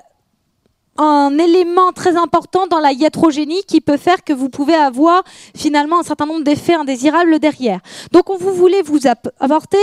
un 0.99 1.37
élément 1.37 1.93
très 1.93 2.17
important 2.17 2.67
dans 2.67 2.79
la 2.79 2.91
iatrogénie 2.91 3.63
qui 3.67 3.79
peut 3.79 3.97
faire 3.97 4.23
que 4.23 4.33
vous 4.33 4.49
pouvez 4.49 4.75
avoir 4.75 5.23
finalement 5.55 5.99
un 5.99 6.03
certain 6.03 6.25
nombre 6.25 6.43
d'effets 6.43 6.75
indésirables 6.75 7.39
derrière. 7.39 7.79
Donc 8.11 8.29
on 8.29 8.37
vous 8.37 8.53
voulait 8.53 8.81
vous 8.81 8.99
apporter 9.39 9.77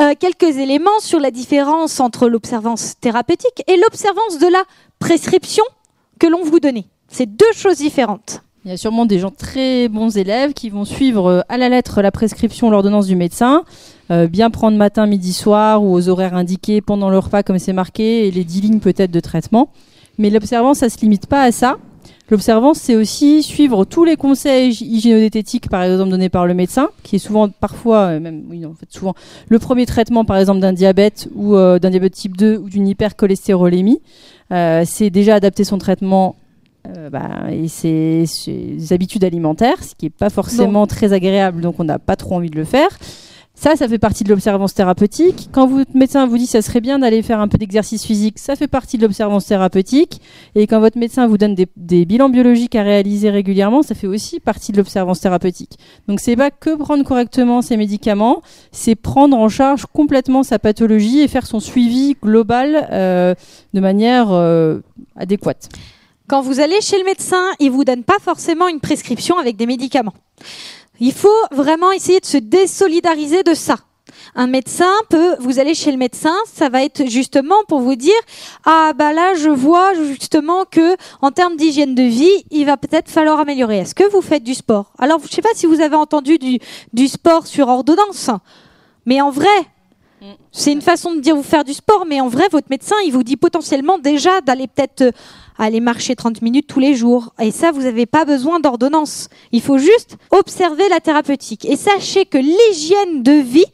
euh, 0.00 0.14
quelques 0.18 0.56
éléments 0.56 1.00
sur 1.00 1.20
la 1.20 1.30
différence 1.30 2.00
entre 2.00 2.28
l'observance 2.28 2.94
thérapeutique 3.00 3.62
et 3.66 3.76
l'observance 3.76 4.38
de 4.38 4.46
la 4.46 4.64
prescription 4.98 5.64
que 6.18 6.26
l'on 6.26 6.42
vous 6.42 6.60
donnait. 6.60 6.86
C'est 7.08 7.26
deux 7.26 7.52
choses 7.54 7.76
différentes. 7.76 8.40
Il 8.64 8.70
y 8.70 8.74
a 8.74 8.78
sûrement 8.78 9.04
des 9.04 9.18
gens 9.18 9.30
très 9.30 9.88
bons 9.88 10.16
élèves 10.16 10.54
qui 10.54 10.70
vont 10.70 10.86
suivre 10.86 11.26
euh, 11.26 11.40
à 11.50 11.58
la 11.58 11.68
lettre 11.68 12.00
la 12.00 12.10
prescription, 12.10 12.70
l'ordonnance 12.70 13.06
du 13.06 13.16
médecin, 13.16 13.64
euh, 14.10 14.26
bien 14.26 14.48
prendre 14.48 14.78
matin, 14.78 15.06
midi, 15.06 15.34
soir 15.34 15.82
ou 15.82 15.92
aux 15.92 16.08
horaires 16.08 16.34
indiqués 16.34 16.80
pendant 16.80 17.10
le 17.10 17.18
repas 17.18 17.42
comme 17.42 17.58
c'est 17.58 17.74
marqué 17.74 18.26
et 18.26 18.30
les 18.30 18.44
dix 18.44 18.62
lignes 18.62 18.80
peut-être 18.80 19.10
de 19.10 19.20
traitement. 19.20 19.68
Mais 20.18 20.30
l'observance, 20.30 20.78
ça 20.78 20.88
se 20.88 20.98
limite 21.00 21.26
pas 21.26 21.42
à 21.42 21.52
ça. 21.52 21.76
L'observance, 22.30 22.78
c'est 22.78 22.96
aussi 22.96 23.42
suivre 23.42 23.84
tous 23.84 24.04
les 24.04 24.16
conseils 24.16 24.70
hygiénodététiques, 24.70 25.68
par 25.68 25.82
exemple, 25.82 26.10
donnés 26.10 26.30
par 26.30 26.46
le 26.46 26.54
médecin, 26.54 26.88
qui 27.02 27.16
est 27.16 27.18
souvent, 27.18 27.50
parfois, 27.50 27.98
euh, 28.04 28.20
même, 28.20 28.44
oui, 28.48 28.64
en 28.64 28.72
fait, 28.72 28.90
souvent, 28.90 29.14
le 29.48 29.58
premier 29.58 29.84
traitement, 29.84 30.24
par 30.24 30.38
exemple, 30.38 30.60
d'un 30.60 30.72
diabète 30.72 31.28
ou 31.34 31.54
euh, 31.54 31.78
d'un 31.78 31.90
diabète 31.90 32.14
type 32.14 32.36
2 32.36 32.56
ou 32.56 32.70
d'une 32.70 32.88
hypercholestérolémie. 32.88 34.00
Euh, 34.52 34.84
c'est 34.86 35.10
déjà 35.10 35.34
adapter 35.34 35.64
son 35.64 35.78
traitement 35.78 36.36
bah, 37.10 37.50
et 37.50 37.68
ses, 37.68 38.24
ses, 38.26 38.92
habitudes 38.92 39.24
alimentaires, 39.24 39.82
ce 39.82 39.94
qui 39.94 40.06
est 40.06 40.10
pas 40.10 40.28
forcément 40.28 40.86
très 40.86 41.14
agréable, 41.14 41.62
donc 41.62 41.76
on 41.78 41.84
n'a 41.84 41.98
pas 41.98 42.14
trop 42.14 42.34
envie 42.34 42.50
de 42.50 42.56
le 42.56 42.64
faire. 42.64 42.90
Ça, 43.56 43.76
ça 43.76 43.88
fait 43.88 43.98
partie 43.98 44.24
de 44.24 44.30
l'observance 44.30 44.74
thérapeutique. 44.74 45.48
Quand 45.52 45.68
votre 45.68 45.96
médecin 45.96 46.26
vous 46.26 46.36
dit 46.36 46.46
ça 46.46 46.60
serait 46.60 46.80
bien 46.80 46.98
d'aller 46.98 47.22
faire 47.22 47.38
un 47.38 47.46
peu 47.46 47.56
d'exercice 47.56 48.04
physique, 48.04 48.38
ça 48.38 48.56
fait 48.56 48.66
partie 48.66 48.98
de 48.98 49.02
l'observance 49.02 49.46
thérapeutique. 49.46 50.20
Et 50.56 50.66
quand 50.66 50.80
votre 50.80 50.98
médecin 50.98 51.28
vous 51.28 51.38
donne 51.38 51.54
des, 51.54 52.04
bilans 52.04 52.28
biologiques 52.28 52.74
à 52.74 52.82
réaliser 52.82 53.30
régulièrement, 53.30 53.82
ça 53.82 53.94
fait 53.94 54.08
aussi 54.08 54.40
partie 54.40 54.72
de 54.72 54.78
l'observance 54.78 55.20
thérapeutique. 55.20 55.78
Donc 56.08 56.18
c'est 56.18 56.34
pas 56.34 56.50
que 56.50 56.74
prendre 56.74 57.04
correctement 57.04 57.62
ses 57.62 57.76
médicaments, 57.76 58.42
c'est 58.72 58.96
prendre 58.96 59.36
en 59.36 59.48
charge 59.48 59.86
complètement 59.86 60.42
sa 60.42 60.58
pathologie 60.58 61.20
et 61.20 61.28
faire 61.28 61.46
son 61.46 61.60
suivi 61.60 62.16
global 62.20 62.88
euh, 62.90 63.34
de 63.72 63.80
manière 63.80 64.32
euh, 64.32 64.80
adéquate. 65.16 65.68
Quand 66.26 66.40
vous 66.40 66.58
allez 66.58 66.80
chez 66.80 66.98
le 66.98 67.04
médecin, 67.04 67.44
il 67.60 67.70
vous 67.70 67.84
donne 67.84 68.02
pas 68.02 68.18
forcément 68.20 68.66
une 68.66 68.80
prescription 68.80 69.38
avec 69.38 69.56
des 69.56 69.66
médicaments. 69.66 70.14
Il 71.00 71.12
faut 71.12 71.28
vraiment 71.50 71.92
essayer 71.92 72.20
de 72.20 72.26
se 72.26 72.36
désolidariser 72.36 73.42
de 73.42 73.54
ça. 73.54 73.76
Un 74.34 74.46
médecin 74.46 74.92
peut, 75.10 75.36
vous 75.40 75.58
allez 75.58 75.74
chez 75.74 75.90
le 75.90 75.96
médecin, 75.96 76.34
ça 76.52 76.68
va 76.68 76.84
être 76.84 77.08
justement 77.08 77.64
pour 77.68 77.80
vous 77.80 77.96
dire, 77.96 78.12
ah 78.64 78.92
bah 78.96 79.12
là 79.12 79.34
je 79.34 79.48
vois 79.48 79.94
justement 79.94 80.64
que 80.64 80.96
en 81.20 81.30
termes 81.30 81.56
d'hygiène 81.56 81.94
de 81.94 82.02
vie, 82.02 82.44
il 82.50 82.66
va 82.66 82.76
peut-être 82.76 83.10
falloir 83.10 83.40
améliorer. 83.40 83.78
Est-ce 83.78 83.94
que 83.94 84.08
vous 84.10 84.22
faites 84.22 84.42
du 84.42 84.54
sport? 84.54 84.92
Alors 84.98 85.20
je 85.22 85.32
sais 85.32 85.42
pas 85.42 85.54
si 85.54 85.66
vous 85.66 85.80
avez 85.80 85.96
entendu 85.96 86.38
du, 86.38 86.58
du 86.92 87.08
sport 87.08 87.46
sur 87.46 87.68
ordonnance, 87.68 88.30
mais 89.06 89.20
en 89.20 89.30
vrai, 89.30 89.48
c'est 90.52 90.72
une 90.72 90.82
façon 90.82 91.14
de 91.14 91.20
dire 91.20 91.36
vous 91.36 91.42
faire 91.42 91.64
du 91.64 91.74
sport, 91.74 92.04
mais 92.06 92.20
en 92.20 92.28
vrai, 92.28 92.44
votre 92.50 92.68
médecin, 92.70 92.96
il 93.04 93.12
vous 93.12 93.22
dit 93.22 93.36
potentiellement 93.36 93.98
déjà 93.98 94.40
d'aller 94.40 94.66
peut-être 94.68 95.14
euh, 95.60 95.64
aller 95.64 95.80
marcher 95.80 96.16
30 96.16 96.42
minutes 96.42 96.66
tous 96.66 96.80
les 96.80 96.94
jours. 96.94 97.32
Et 97.40 97.50
ça, 97.50 97.72
vous 97.72 97.82
n'avez 97.82 98.06
pas 98.06 98.24
besoin 98.24 98.60
d'ordonnance. 98.60 99.28
Il 99.52 99.62
faut 99.62 99.78
juste 99.78 100.16
observer 100.30 100.88
la 100.88 101.00
thérapeutique. 101.00 101.64
Et 101.64 101.76
sachez 101.76 102.24
que 102.24 102.38
l'hygiène 102.38 103.22
de 103.22 103.32
vie, 103.32 103.66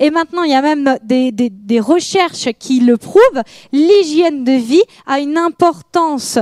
et 0.00 0.10
maintenant 0.10 0.42
il 0.42 0.50
y 0.50 0.54
a 0.54 0.62
même 0.62 0.98
des 1.02 1.80
recherches 1.80 2.48
qui 2.58 2.80
le 2.80 2.96
prouvent, 2.96 3.42
l'hygiène 3.72 4.44
de 4.44 4.52
vie 4.52 4.82
a 5.06 5.20
une 5.20 5.38
importance 5.38 6.38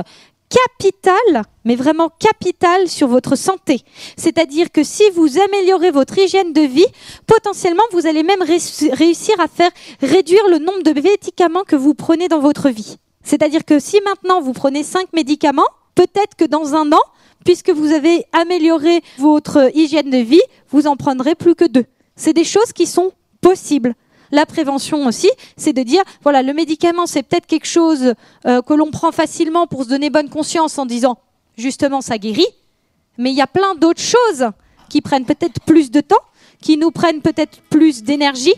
capitale, 0.52 1.42
mais 1.64 1.76
vraiment 1.76 2.10
capitale 2.18 2.88
sur 2.88 3.08
votre 3.08 3.36
santé. 3.36 3.80
C'est-à-dire 4.16 4.70
que 4.70 4.84
si 4.84 5.02
vous 5.14 5.38
améliorez 5.38 5.90
votre 5.90 6.18
hygiène 6.18 6.52
de 6.52 6.62
vie, 6.62 6.86
potentiellement 7.26 7.82
vous 7.92 8.06
allez 8.06 8.22
même 8.22 8.42
réussir 8.42 9.40
à 9.40 9.48
faire 9.48 9.70
réduire 10.00 10.46
le 10.50 10.58
nombre 10.58 10.82
de 10.82 10.92
médicaments 11.00 11.64
que 11.64 11.76
vous 11.76 11.94
prenez 11.94 12.28
dans 12.28 12.40
votre 12.40 12.68
vie. 12.68 12.96
C'est-à-dire 13.22 13.64
que 13.64 13.78
si 13.78 14.00
maintenant 14.04 14.40
vous 14.40 14.52
prenez 14.52 14.82
5 14.82 15.12
médicaments, 15.12 15.68
peut-être 15.94 16.34
que 16.36 16.44
dans 16.44 16.74
un 16.74 16.90
an, 16.92 17.00
puisque 17.44 17.70
vous 17.70 17.92
avez 17.92 18.24
amélioré 18.32 19.02
votre 19.18 19.70
hygiène 19.74 20.10
de 20.10 20.18
vie, 20.18 20.42
vous 20.70 20.86
en 20.86 20.96
prendrez 20.96 21.34
plus 21.34 21.54
que 21.54 21.64
deux. 21.64 21.86
C'est 22.16 22.32
des 22.32 22.44
choses 22.44 22.72
qui 22.72 22.86
sont 22.86 23.12
possibles. 23.40 23.94
La 24.30 24.46
prévention 24.46 25.06
aussi, 25.06 25.30
c'est 25.56 25.72
de 25.72 25.82
dire, 25.82 26.02
voilà, 26.22 26.42
le 26.42 26.54
médicament, 26.54 27.06
c'est 27.06 27.22
peut-être 27.22 27.46
quelque 27.46 27.66
chose 27.66 28.14
euh, 28.46 28.62
que 28.62 28.72
l'on 28.72 28.90
prend 28.90 29.12
facilement 29.12 29.66
pour 29.66 29.84
se 29.84 29.90
donner 29.90 30.08
bonne 30.08 30.30
conscience 30.30 30.78
en 30.78 30.86
disant, 30.86 31.18
justement, 31.58 32.00
ça 32.00 32.16
guérit, 32.16 32.46
mais 33.18 33.30
il 33.30 33.36
y 33.36 33.42
a 33.42 33.46
plein 33.46 33.74
d'autres 33.74 34.00
choses 34.00 34.48
qui 34.88 35.02
prennent 35.02 35.26
peut-être 35.26 35.60
plus 35.66 35.90
de 35.90 36.00
temps, 36.00 36.16
qui 36.62 36.78
nous 36.78 36.90
prennent 36.90 37.20
peut-être 37.20 37.60
plus 37.68 38.02
d'énergie, 38.02 38.54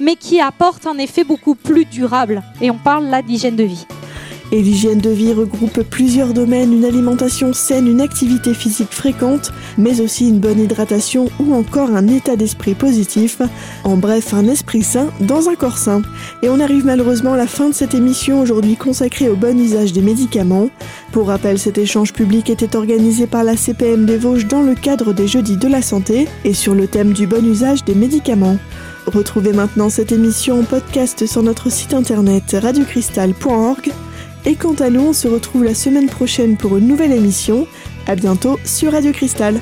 mais 0.00 0.16
qui 0.16 0.40
apportent 0.40 0.86
un 0.86 0.96
effet 0.96 1.24
beaucoup 1.24 1.54
plus 1.54 1.84
durable. 1.84 2.42
Et 2.62 2.70
on 2.70 2.78
parle 2.78 3.06
là 3.06 3.20
d'hygiène 3.20 3.56
de 3.56 3.64
vie. 3.64 3.86
Et 4.50 4.62
l'hygiène 4.62 5.00
de 5.00 5.10
vie 5.10 5.34
regroupe 5.34 5.82
plusieurs 5.82 6.32
domaines, 6.32 6.72
une 6.72 6.86
alimentation 6.86 7.52
saine, 7.52 7.86
une 7.86 8.00
activité 8.00 8.54
physique 8.54 8.92
fréquente, 8.92 9.52
mais 9.76 10.00
aussi 10.00 10.28
une 10.28 10.38
bonne 10.38 10.60
hydratation 10.60 11.28
ou 11.38 11.54
encore 11.54 11.90
un 11.90 12.08
état 12.08 12.34
d'esprit 12.34 12.74
positif. 12.74 13.42
En 13.84 13.98
bref, 13.98 14.32
un 14.32 14.48
esprit 14.48 14.82
sain 14.82 15.08
dans 15.20 15.50
un 15.50 15.54
corps 15.54 15.76
sain. 15.76 16.00
Et 16.42 16.48
on 16.48 16.60
arrive 16.60 16.86
malheureusement 16.86 17.34
à 17.34 17.36
la 17.36 17.46
fin 17.46 17.68
de 17.68 17.74
cette 17.74 17.94
émission 17.94 18.40
aujourd'hui 18.40 18.76
consacrée 18.76 19.28
au 19.28 19.36
bon 19.36 19.58
usage 19.58 19.92
des 19.92 20.00
médicaments. 20.00 20.70
Pour 21.12 21.28
rappel, 21.28 21.58
cet 21.58 21.76
échange 21.76 22.14
public 22.14 22.48
était 22.48 22.74
organisé 22.74 23.26
par 23.26 23.44
la 23.44 23.56
CPM 23.56 24.06
des 24.06 24.16
Vosges 24.16 24.46
dans 24.46 24.62
le 24.62 24.74
cadre 24.74 25.12
des 25.12 25.28
Jeudis 25.28 25.58
de 25.58 25.68
la 25.68 25.82
Santé 25.82 26.26
et 26.44 26.54
sur 26.54 26.74
le 26.74 26.86
thème 26.86 27.12
du 27.12 27.26
bon 27.26 27.44
usage 27.44 27.84
des 27.84 27.94
médicaments. 27.94 28.56
Retrouvez 29.06 29.52
maintenant 29.52 29.90
cette 29.90 30.12
émission 30.12 30.60
en 30.60 30.64
podcast 30.64 31.26
sur 31.26 31.42
notre 31.42 31.70
site 31.70 31.94
internet 31.94 32.56
radiocristal.org 32.60 33.92
et 34.48 34.54
quant 34.54 34.74
à 34.76 34.88
nous, 34.88 35.02
on 35.02 35.12
se 35.12 35.28
retrouve 35.28 35.62
la 35.62 35.74
semaine 35.74 36.06
prochaine 36.06 36.56
pour 36.56 36.78
une 36.78 36.88
nouvelle 36.88 37.12
émission. 37.12 37.66
À 38.06 38.16
bientôt 38.16 38.58
sur 38.64 38.92
Radio 38.92 39.12
Cristal. 39.12 39.60